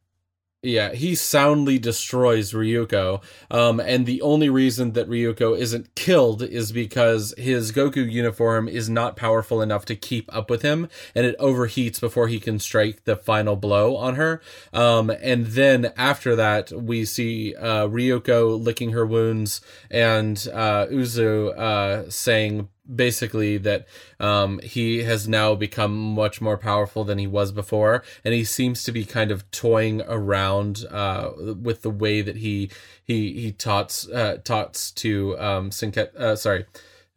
[0.62, 3.22] Yeah, he soundly destroys Ryuko.
[3.52, 8.90] Um, and the only reason that Ryuko isn't killed is because his Goku uniform is
[8.90, 13.04] not powerful enough to keep up with him, and it overheats before he can strike
[13.04, 14.42] the final blow on her.
[14.74, 21.56] Um, and then after that, we see uh, Ryuko licking her wounds and uh, Uzu
[21.56, 23.88] uh, saying basically that
[24.20, 28.84] um, he has now become much more powerful than he was before, and he seems
[28.84, 32.70] to be kind of toying around uh, with the way that he
[33.04, 36.16] he he tots uh, tots to um, Sinket.
[36.16, 36.66] Uh, sorry,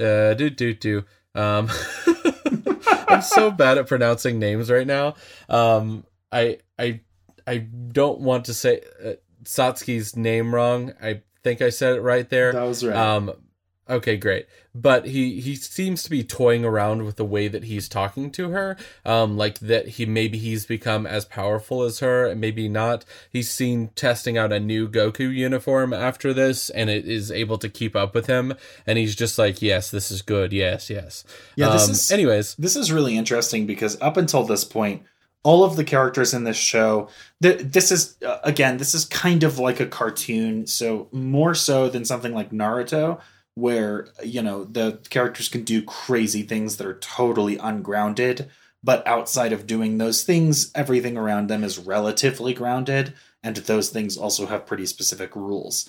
[0.00, 1.04] uh, do do do.
[1.35, 1.70] Um,
[3.09, 5.14] I'm so bad at pronouncing names right now.
[5.48, 7.00] Um, I I
[7.46, 9.12] I don't want to say uh,
[9.44, 10.92] Satsuki's name wrong.
[11.02, 12.52] I think I said it right there.
[12.52, 12.96] That was right.
[12.96, 13.33] Um,
[13.88, 14.46] Okay, great.
[14.74, 18.51] But he he seems to be toying around with the way that he's talking to
[18.51, 18.77] her.
[19.05, 23.05] Um, like that he maybe he's become as powerful as her, and maybe not.
[23.31, 27.68] He's seen testing out a new Goku uniform after this, and it is able to
[27.68, 28.55] keep up with him.
[28.87, 30.53] And he's just like, "Yes, this is good.
[30.53, 31.24] Yes, yes."
[31.57, 31.70] Yeah.
[31.70, 32.12] This um, is.
[32.12, 35.03] Anyways, this is really interesting because up until this point,
[35.44, 37.09] all of the characters in this show
[37.40, 42.05] this is uh, again this is kind of like a cartoon so more so than
[42.05, 43.20] something like naruto
[43.59, 48.49] where you know the characters can do crazy things that are totally ungrounded
[48.83, 54.16] but outside of doing those things everything around them is relatively grounded and those things
[54.16, 55.88] also have pretty specific rules.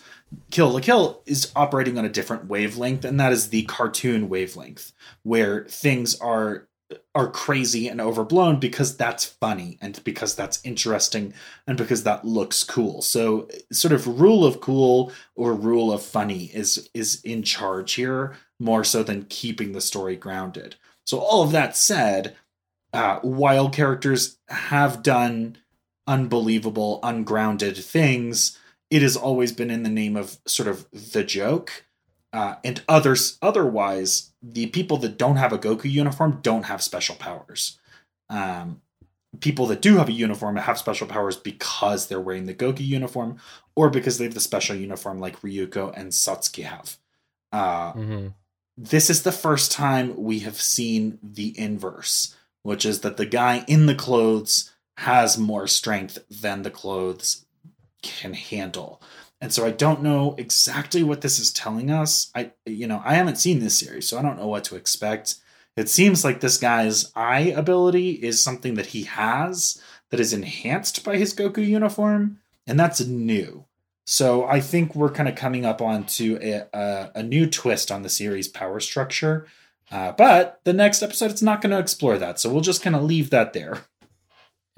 [0.52, 4.92] Kill la kill is operating on a different wavelength and that is the cartoon wavelength
[5.24, 6.69] where things are
[7.14, 11.34] are crazy and overblown because that's funny and because that's interesting
[11.68, 13.02] and because that looks cool.
[13.02, 18.38] So sort of rule of cool or rule of funny is is in charge here
[18.60, 20.76] more so than keeping the story grounded.
[21.06, 22.36] So all of that said,
[22.94, 25.58] uh, while characters have done
[26.08, 28.58] unbelievable, ungrounded things,
[28.90, 31.86] it has always been in the name of sort of the joke
[32.34, 37.16] uh, and others otherwise the people that don't have a goku uniform don't have special
[37.16, 37.80] powers.
[38.30, 38.82] Um,
[39.40, 43.38] people that do have a uniform have special powers because they're wearing the goku uniform
[43.76, 46.98] or because they have the special uniform like ryuko and satsuki have.
[47.52, 48.28] Uh, mm-hmm.
[48.78, 53.64] this is the first time we have seen the inverse which is that the guy
[53.68, 57.46] in the clothes has more strength than the clothes
[58.02, 59.02] can handle
[59.42, 62.32] and so I don't know exactly what this is telling us.
[62.36, 65.36] I you know, I haven't seen this series, so I don't know what to expect.
[65.76, 71.04] It seems like this guy's eye ability is something that he has that is enhanced
[71.04, 73.66] by his Goku uniform, and that's new.
[74.06, 78.02] So I think we're kind of coming up onto a, a, a new twist on
[78.02, 79.46] the series power structure.
[79.92, 82.40] Uh, but the next episode, it's not going to explore that.
[82.40, 83.84] So we'll just kind of leave that there.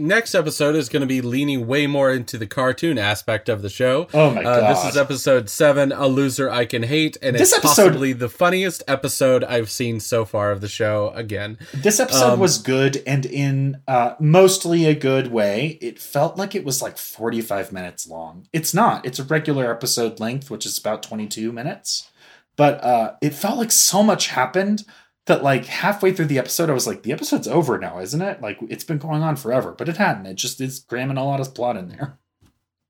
[0.02, 3.70] Next episode is going to be leaning way more into the cartoon aspect of the
[3.70, 4.08] show.
[4.16, 7.60] Oh my Uh, this is episode seven, A Loser I Can Hate, and This it's
[7.64, 11.12] episode- possibly the funniest episode I've seen so far of the show.
[11.16, 15.78] Again, This episode Um, was good and in uh, mostly a good way.
[15.82, 18.47] It felt like it was like 45 minutes long.
[18.52, 19.06] It's not.
[19.06, 22.10] It's a regular episode length, which is about 22 minutes.
[22.58, 24.84] But uh, it felt like so much happened
[25.28, 28.41] that like halfway through the episode, I was like, the episode's over now, isn't it?
[28.41, 30.26] Like it's been going on forever, but it hadn't.
[30.26, 32.19] It just is cramming a lot of plot in there.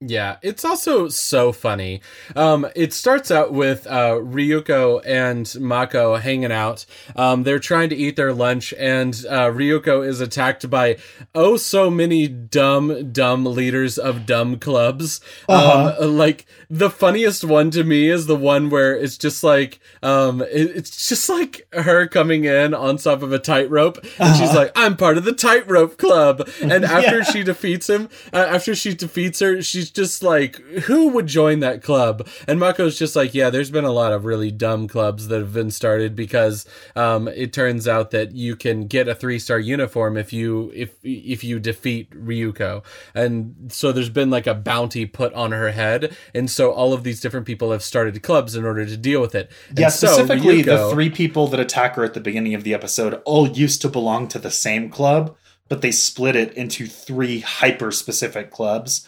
[0.04, 2.02] Yeah, it's also so funny.
[2.36, 6.88] Um, it starts out with uh, Ryuko and Mako hanging out.
[7.16, 10.98] Um, they're trying to eat their lunch, and uh, Ryuko is attacked by
[11.36, 15.22] oh so many dumb, dumb leaders of dumb clubs.
[15.48, 15.96] Uh-huh.
[16.04, 20.42] Um, like the funniest one to me is the one where it's just like um,
[20.42, 24.58] it- it's just like her coming in on top of a tightrope, and she's Uh-huh.
[24.62, 27.24] like, "I'm part of the tightrope club," and after Yeah.
[27.24, 31.82] she defeats him, uh, after she defeats her, she's just like, "Who would join that
[31.82, 35.40] club?" And Mako's just like, "Yeah, there's been a lot of really dumb clubs that
[35.40, 36.66] have been started because
[36.96, 40.96] um, it turns out that you can get a three star uniform if you if
[41.04, 42.84] if you defeat Ryuko,
[43.14, 47.04] and so there's been like a bounty put on her head, and so all of
[47.04, 49.52] these different people have started clubs in order to deal with it.
[49.70, 52.74] And Yeah, so specifically the three people that attack her at the beginning of the
[52.74, 55.36] episode all used to belong to the same club,
[55.70, 59.08] but they split it into three hyper specific clubs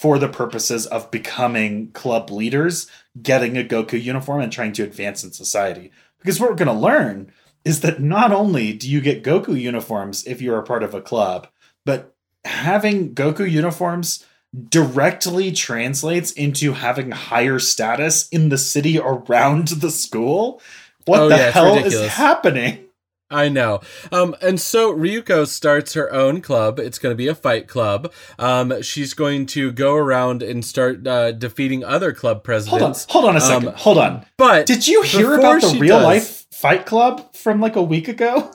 [0.00, 2.86] for the purposes of becoming club leaders,
[3.20, 5.92] getting a Goku uniform, and trying to advance in society.
[6.18, 7.30] Because what we're going to learn
[7.66, 11.02] is that not only do you get Goku uniforms if you're a part of a
[11.02, 11.48] club,
[11.84, 12.14] but
[12.46, 14.24] having Goku uniforms
[14.70, 20.62] directly translates into having higher status in the city around the school.
[21.04, 22.86] What Oh, the yeah, hell is happening?
[23.30, 23.80] I know.
[24.10, 26.78] Um, and so Ryuko starts her own club.
[26.80, 28.12] It's going to be a fight club.
[28.38, 33.06] Um, she's going to go around and start uh, defeating other club presidents.
[33.10, 33.68] Hold on, hold on a second.
[33.68, 34.26] Um, hold on.
[34.36, 38.08] But Did you hear about the real does- life fight club from like a week
[38.08, 38.50] ago?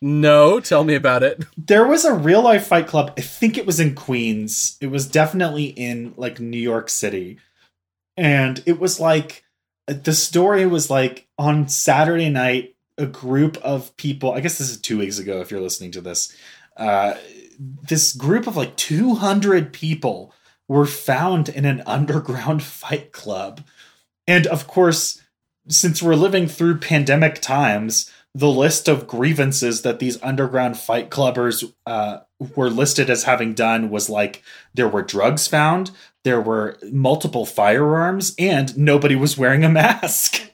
[0.00, 1.44] no, tell me about it.
[1.56, 3.14] There was a real life fight club.
[3.16, 4.76] I think it was in Queens.
[4.80, 7.38] It was definitely in like New York City.
[8.16, 9.44] And it was like
[9.86, 14.80] the story was like on Saturday night, a group of people, I guess this is
[14.80, 16.34] two weeks ago if you're listening to this.
[16.76, 17.14] Uh,
[17.58, 20.32] this group of like 200 people
[20.68, 23.62] were found in an underground fight club.
[24.26, 25.22] And of course,
[25.68, 31.72] since we're living through pandemic times, the list of grievances that these underground fight clubbers
[31.86, 32.18] uh,
[32.56, 34.42] were listed as having done was like
[34.74, 35.92] there were drugs found,
[36.24, 40.50] there were multiple firearms, and nobody was wearing a mask.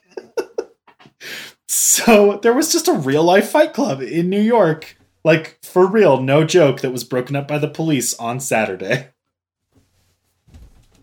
[1.71, 6.21] so there was just a real life fight club in New York, like for real,
[6.21, 9.07] no joke, that was broken up by the police on Saturday.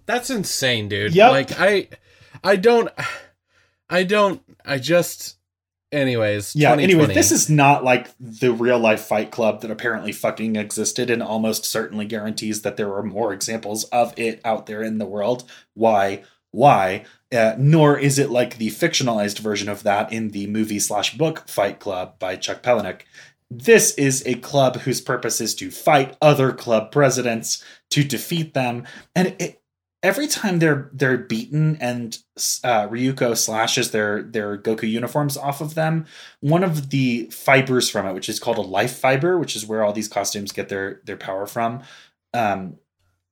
[0.05, 1.15] That's insane, dude.
[1.15, 1.31] Yep.
[1.31, 1.89] Like I,
[2.45, 2.91] I don't,
[3.89, 5.37] I don't, I just.
[5.91, 10.57] Anyways, Yeah, anyway, this is not like the real life fight club that apparently fucking
[10.57, 14.99] existed and almost certainly guarantees that there are more examples of it out there in
[14.99, 15.51] the world.
[15.73, 16.25] Why?
[16.51, 17.05] Why?
[17.33, 21.47] Uh, nor is it like the fictionalized version of that in the movie slash book
[21.49, 23.03] Fight Club by Chuck Palahniuk.
[23.51, 28.87] This is a club whose purpose is to fight other club presidents, to defeat them,
[29.15, 29.63] and it,
[30.03, 32.19] every time they're they're beaten and
[32.63, 36.07] uh, Ryuko slashes their their Goku uniforms off of them,
[36.41, 39.83] one of the fibers from it, which is called a life fiber, which is where
[39.83, 41.83] all these costumes get their their power from,
[42.35, 42.77] um,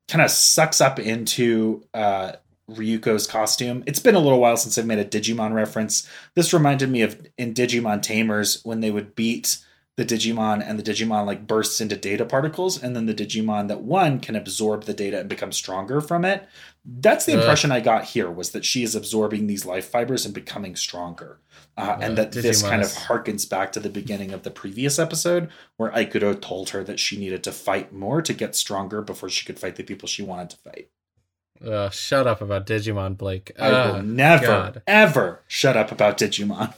[0.09, 2.33] kind of sucks up into uh,
[2.71, 3.85] Ryuko's costume.
[3.87, 6.09] It's been a little while since I've made a Digimon reference.
[6.35, 9.59] This reminded me of in Digimon Tamers when they would beat
[9.97, 13.81] the Digimon and the Digimon like bursts into data particles, and then the Digimon that
[13.81, 16.47] won can absorb the data and become stronger from it.
[16.85, 17.39] That's the Ugh.
[17.39, 21.41] impression I got here was that she is absorbing these life fibers and becoming stronger.
[21.79, 24.51] Uh, and Ugh, that this Digimon kind of harkens back to the beginning of the
[24.51, 25.49] previous episode
[25.79, 29.47] where Aikuro told her that she needed to fight more to get stronger before she
[29.47, 30.91] could fight the people she wanted to fight.
[31.64, 33.52] Ugh, shut up about Digimon, Blake.
[33.59, 34.82] I will Ugh, never, God.
[34.86, 36.74] ever shut up about Digimon.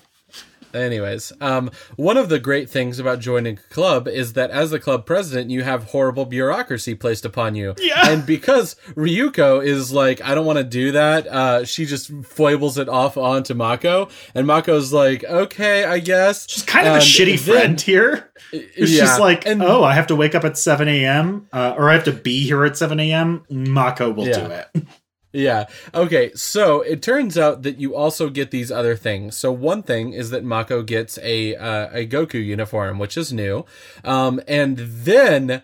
[0.75, 4.79] Anyways, um, one of the great things about joining a club is that as the
[4.79, 7.75] club president, you have horrible bureaucracy placed upon you.
[7.79, 8.11] Yeah.
[8.11, 12.77] And because Ryuko is like, I don't want to do that, uh, she just foibles
[12.79, 16.49] it off onto Mako, and Mako's like, okay, I guess.
[16.49, 18.31] She's kind of a shitty then- friend here.
[18.51, 21.47] She's Yeah, like, and- oh, I have to wake up at 7 a.m.
[21.53, 23.43] Uh, or I have to be here at 7 a.m.
[23.51, 24.47] Mako will Yeah.
[24.47, 24.87] do it.
[25.33, 25.67] Yeah.
[25.95, 26.33] Okay.
[26.35, 29.37] So it turns out that you also get these other things.
[29.37, 33.65] So one thing is that Mako gets a uh, a Goku uniform, which is new.
[34.05, 35.63] Um, and then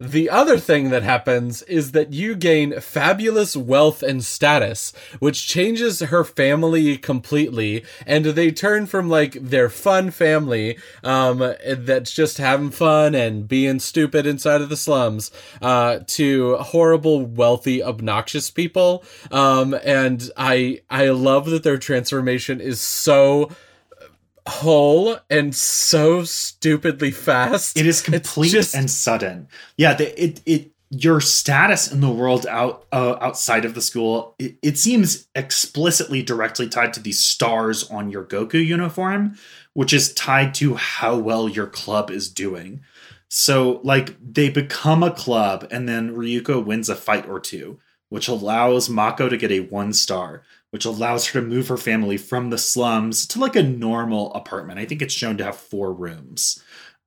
[0.00, 6.00] the other thing that happens is that you gain fabulous wealth and status, which changes
[6.00, 12.70] her family completely, and they turn from like their fun family, um, that's just having
[12.70, 15.30] fun and being stupid inside of the slums,
[15.60, 19.04] uh, to horrible, wealthy, obnoxious people.
[19.30, 23.50] Um, and I, I love that their transformation is so,
[24.50, 27.78] whole and so stupidly fast.
[27.78, 28.74] It is complete just...
[28.74, 29.48] and sudden.
[29.76, 34.34] Yeah, the, it it your status in the world out uh, outside of the school
[34.40, 39.36] it, it seems explicitly directly tied to these stars on your Goku uniform,
[39.72, 42.80] which is tied to how well your club is doing.
[43.28, 47.78] So like they become a club and then Ryuko wins a fight or two,
[48.08, 52.16] which allows Mako to get a one star which allows her to move her family
[52.16, 54.78] from the slums to like a normal apartment.
[54.78, 56.62] I think it's shown to have four rooms.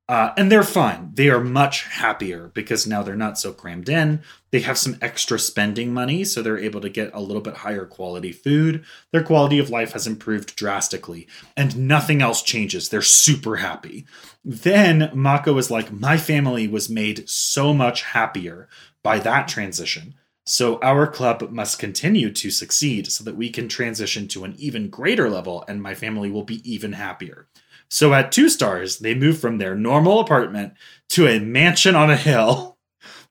[0.09, 1.11] Uh, and they're fine.
[1.13, 4.21] They are much happier because now they're not so crammed in.
[4.51, 7.85] They have some extra spending money, so they're able to get a little bit higher
[7.85, 8.83] quality food.
[9.11, 12.89] Their quality of life has improved drastically, and nothing else changes.
[12.89, 14.05] They're super happy.
[14.43, 18.67] Then Mako is like, My family was made so much happier
[19.03, 24.27] by that transition so our club must continue to succeed so that we can transition
[24.29, 27.47] to an even greater level and my family will be even happier.
[27.89, 30.73] So at two stars, they move from their normal apartment
[31.09, 32.71] to a mansion on a hill.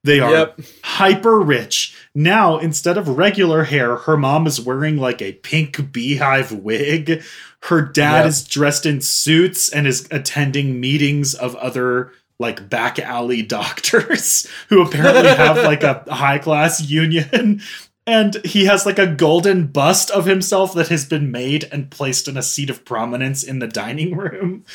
[0.05, 0.61] They are yep.
[0.83, 1.97] hyper rich.
[2.13, 7.23] Now, instead of regular hair, her mom is wearing like a pink beehive wig.
[7.63, 8.27] Her dad yep.
[8.27, 12.11] is dressed in suits and is attending meetings of other
[12.43, 17.63] like back alley doctors who apparently have like a high class union.
[18.07, 22.29] And he has like a golden bust of himself that has been made and placed
[22.29, 24.65] in a seat of prominence in the dining room.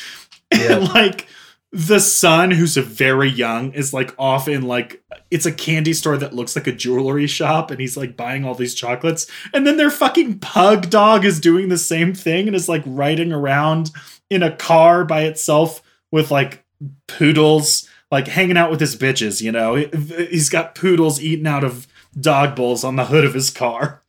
[0.50, 0.76] Yeah.
[0.76, 1.28] and like
[1.72, 6.32] the son who's very young is like off in like it's a candy store that
[6.32, 9.26] looks like a jewelry shop and he's like buying all these chocolates.
[9.52, 13.30] And then their fucking pug dog is doing the same thing and is like riding
[13.30, 13.90] around
[14.30, 16.64] in a car by itself with like
[17.06, 19.74] poodles like hanging out with his bitches, you know.
[19.74, 21.86] He's got poodles eating out of
[22.18, 24.02] dog bowls on the hood of his car.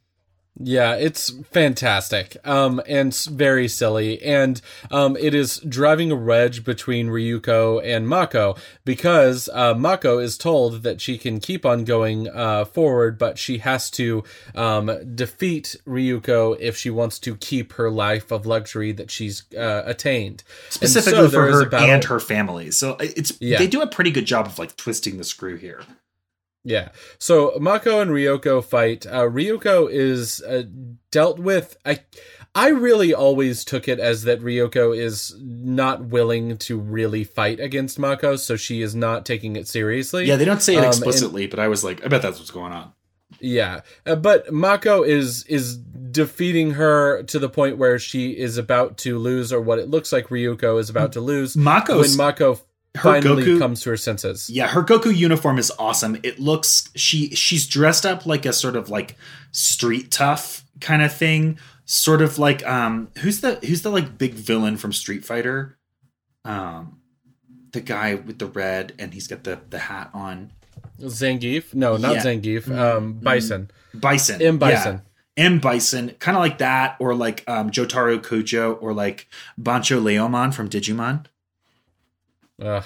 [0.62, 4.22] Yeah, it's fantastic um, and very silly.
[4.22, 10.38] And um, it is driving a wedge between Ryuko and Mako because uh, Mako is
[10.38, 15.78] told that she can keep on going uh, forward, but she has to um, defeat
[15.88, 20.44] Ryuko if she wants to keep her life of luxury that she's uh, attained.
[20.70, 22.72] Specifically so for her and her family.
[22.72, 23.60] So it's yeah.
[23.60, 25.84] they do a pretty good job of like twisting the screw here.
[26.64, 26.90] Yeah.
[27.18, 29.06] So Mako and Ryuko fight.
[29.06, 30.64] Uh, Ryuko is uh,
[31.12, 31.78] dealt with.
[31.86, 32.00] I
[32.56, 38.00] I really always took it as that Ryuko is not willing to really fight against
[38.00, 40.26] Mako, so she is not taking it seriously.
[40.26, 42.40] Yeah, they don't say it explicitly, um, and, but I was like, I bet that's
[42.40, 42.92] what's going on.
[43.40, 48.98] Yeah, uh, but Mako is is defeating her to the point where she is about
[49.00, 51.56] to lose, or what it looks like Ryuko is about to lose.
[51.56, 52.60] Mako when Mako
[52.96, 54.50] her finally Goku comes to her senses.
[54.50, 56.18] Yeah, her Goku uniform is awesome.
[56.24, 59.16] It looks she she's dressed up like a sort of like
[59.52, 61.60] street tough kind of thing.
[61.86, 65.78] Sort of like um who's the who's the like big villain from Street Fighter?
[66.46, 67.00] Um
[67.72, 70.52] the guy with the red and he's got the the hat on.
[71.00, 71.74] Zangief?
[71.74, 72.24] No, not yeah.
[72.24, 72.64] Zangief.
[72.64, 72.80] Mm-hmm.
[72.80, 73.70] Um Bison.
[73.94, 74.42] Bison.
[74.42, 74.96] M Bison.
[74.96, 75.02] Yeah.
[75.40, 80.54] M Bison, kind of like that, or like um, Jotaro Kujo, or like Bancho Leomon
[80.54, 81.28] from Digimon.
[82.62, 82.86] Ugh.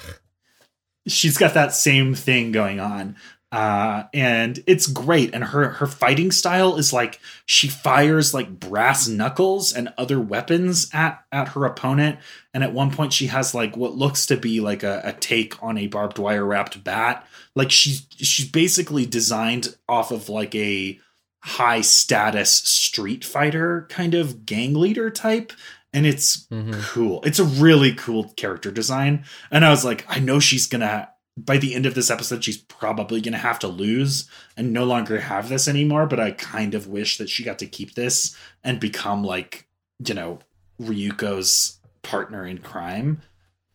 [1.06, 3.16] She's got that same thing going on.
[3.54, 5.32] Uh, and it's great.
[5.32, 10.90] And her her fighting style is like she fires like brass knuckles and other weapons
[10.92, 12.18] at at her opponent.
[12.52, 15.62] And at one point, she has like what looks to be like a, a take
[15.62, 17.28] on a barbed wire wrapped bat.
[17.54, 20.98] Like she's she's basically designed off of like a
[21.44, 25.52] high status street fighter kind of gang leader type
[25.94, 26.78] and it's mm-hmm.
[26.80, 27.22] cool.
[27.22, 29.24] It's a really cool character design.
[29.50, 32.58] And I was like, I know she's gonna by the end of this episode, she's
[32.58, 36.06] probably gonna have to lose and no longer have this anymore.
[36.06, 39.68] But I kind of wish that she got to keep this and become like,
[40.04, 40.40] you know,
[40.80, 43.22] Ryuko's partner in crime.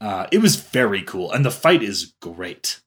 [0.01, 2.80] Uh, it was very cool, and the fight is great.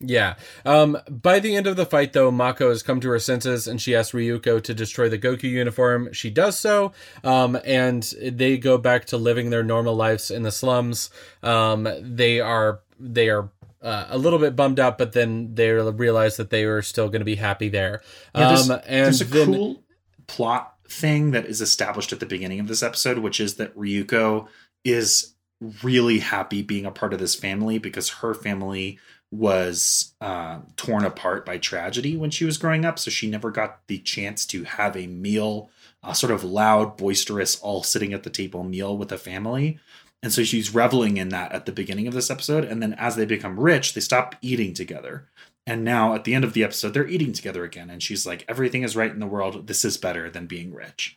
[0.00, 0.36] Yeah.
[0.64, 3.80] Um, by the end of the fight, though, Mako has come to her senses and
[3.80, 6.12] she asks Ryuko to destroy the Goku uniform.
[6.12, 6.92] She does so,
[7.24, 11.10] um, and they go back to living their normal lives in the slums.
[11.42, 13.50] Um, they are they are
[13.82, 17.20] uh, a little bit bummed out, but then they realize that they were still going
[17.20, 18.02] to be happy there.
[18.34, 19.82] Yeah, there's, um, and there's a then, cool
[20.28, 24.46] plot thing that is established at the beginning of this episode, which is that Ryuko
[24.84, 25.34] is
[25.82, 28.98] really happy being a part of this family because her family
[29.30, 32.98] was uh, torn apart by tragedy when she was growing up.
[32.98, 35.70] So she never got the chance to have a meal,
[36.02, 39.78] a sort of loud, boisterous, all sitting at the table meal with a family.
[40.22, 42.64] And so she's reveling in that at the beginning of this episode.
[42.64, 45.28] And then as they become rich, they stop eating together.
[45.66, 47.90] And now at the end of the episode, they're eating together again.
[47.90, 49.66] And she's like, everything is right in the world.
[49.66, 51.16] This is better than being rich.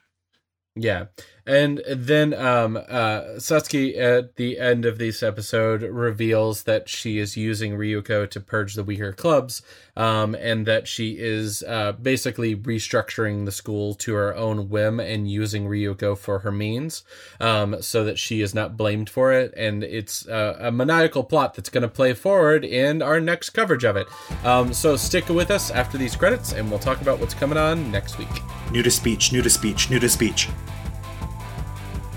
[0.76, 1.06] Yeah.
[1.46, 7.36] And then um uh Satsuki at the end of this episode reveals that she is
[7.36, 9.62] using Ryuko to purge the weaker clubs
[9.98, 15.30] um and that she is uh basically restructuring the school to her own whim and
[15.30, 17.04] using Ryuko for her means
[17.40, 21.56] um so that she is not blamed for it and it's uh, a maniacal plot
[21.56, 24.08] that's going to play forward in our next coverage of it.
[24.46, 27.92] Um so stick with us after these credits and we'll talk about what's coming on
[27.92, 28.30] next week.
[28.72, 30.48] New to speech, new to speech, new to speech.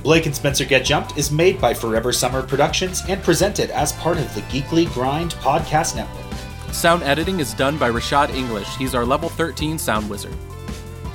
[0.05, 4.19] Blake and Spencer Get Jumped is made by Forever Summer Productions and presented as part
[4.19, 6.75] of the Geekly Grind podcast network.
[6.75, 8.69] Sound editing is done by Rashad English.
[8.77, 10.35] He's our level 13 sound wizard.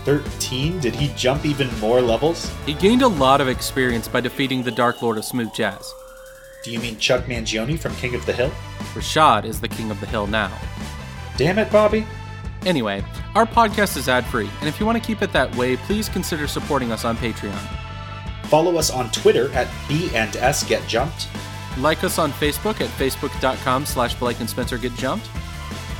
[0.06, 0.80] 13?
[0.80, 2.52] Did he jump even more levels?
[2.66, 5.94] He gained a lot of experience by defeating the Dark Lord of Smooth Jazz.
[6.64, 8.52] Do you mean Chuck Mangione from King of the Hill?
[8.96, 10.52] Rashad is the king of the hill now.
[11.38, 12.08] Damn it, Bobby.
[12.66, 15.78] Anyway, our podcast is ad free, and if you want to keep it that way,
[15.78, 17.78] please consider supporting us on Patreon.
[18.50, 21.28] Follow us on Twitter at B and S Get Jumped,
[21.78, 25.30] Like us on Facebook at facebook.com slash Blake and Spencer Get Jumped.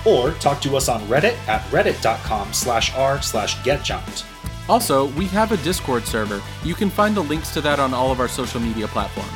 [0.06, 4.26] or talk to us on Reddit at reddit.com slash r slash get jumped.
[4.70, 6.42] Also, we have a Discord server.
[6.64, 9.30] You can find the links to that on all of our social media platforms.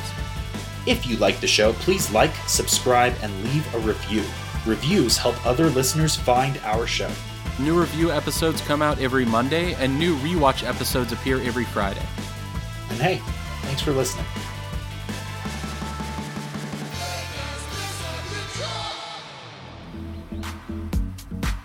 [0.86, 4.22] If you like the show, please like, subscribe, and leave a review.
[4.66, 7.10] Reviews help other listeners find our show.
[7.58, 12.02] New review episodes come out every Monday, and new rewatch episodes appear every Friday.
[12.90, 13.20] And hey,
[13.62, 14.26] thanks for listening.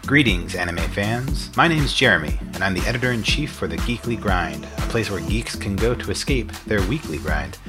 [0.05, 1.55] Greetings, anime fans.
[1.55, 5.11] My name's Jeremy, and I'm the editor in chief for the Geekly Grind, a place
[5.11, 7.59] where geeks can go to escape their weekly grind.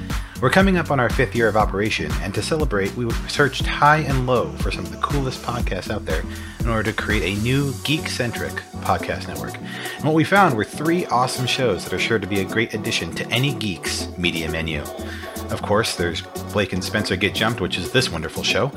[0.41, 3.97] We're coming up on our fifth year of operation, and to celebrate, we searched high
[3.97, 6.23] and low for some of the coolest podcasts out there
[6.61, 9.55] in order to create a new geek centric podcast network.
[9.55, 12.73] And what we found were three awesome shows that are sure to be a great
[12.73, 14.81] addition to any geek's media menu.
[15.51, 16.21] Of course, there's
[16.53, 18.69] Blake and Spencer Get Jumped, which is this wonderful show,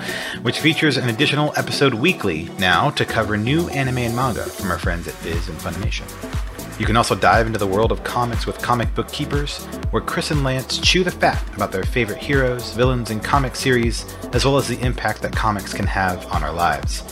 [0.43, 4.79] which features an additional episode weekly now to cover new anime and manga from our
[4.79, 6.34] friends at Viz and Funimation.
[6.77, 10.33] You can also dive into the world of comics with Comic Book Keepers, where Chris
[10.33, 14.57] and Lance chew the fat about their favorite heroes, villains, and comic series, as well
[14.57, 17.03] as the impact that comics can have on our lives.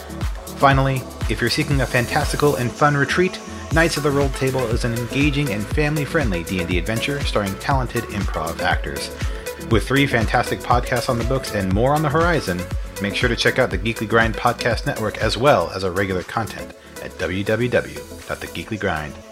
[0.56, 1.00] Finally,
[1.30, 3.38] if you're seeking a fantastical and fun retreat,
[3.72, 8.58] Knights of the Roll Table is an engaging and family-friendly D&D adventure starring talented improv
[8.60, 9.14] actors.
[9.70, 12.60] With three fantastic podcasts on the books and more on the horizon,
[13.00, 16.24] make sure to check out the Geekly Grind Podcast Network as well as our regular
[16.24, 19.31] content at www.thegeeklygrind.com.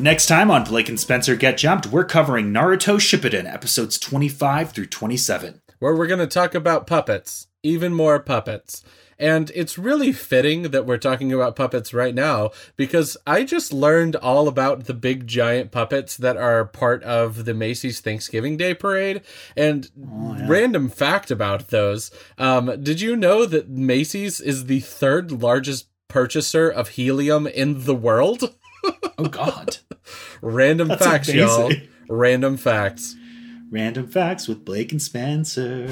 [0.00, 4.86] Next time on Blake and Spencer Get Jumped, we're covering Naruto Shippuden episodes 25 through
[4.86, 5.60] 27.
[5.78, 8.82] where we're going to talk about puppets, even more puppets.
[9.18, 12.48] And it's really fitting that we're talking about puppets right now
[12.78, 17.52] because I just learned all about the big giant puppets that are part of the
[17.52, 19.20] Macy's Thanksgiving Day Parade.
[19.54, 25.88] And random fact about those um, did you know that Macy's is the third largest
[26.08, 28.54] purchaser of helium in the world?
[29.18, 29.76] Oh, God.
[30.40, 31.70] Random That's facts, y'all.
[32.08, 33.16] Random facts.
[33.70, 35.88] Random facts with Blake and Spencer.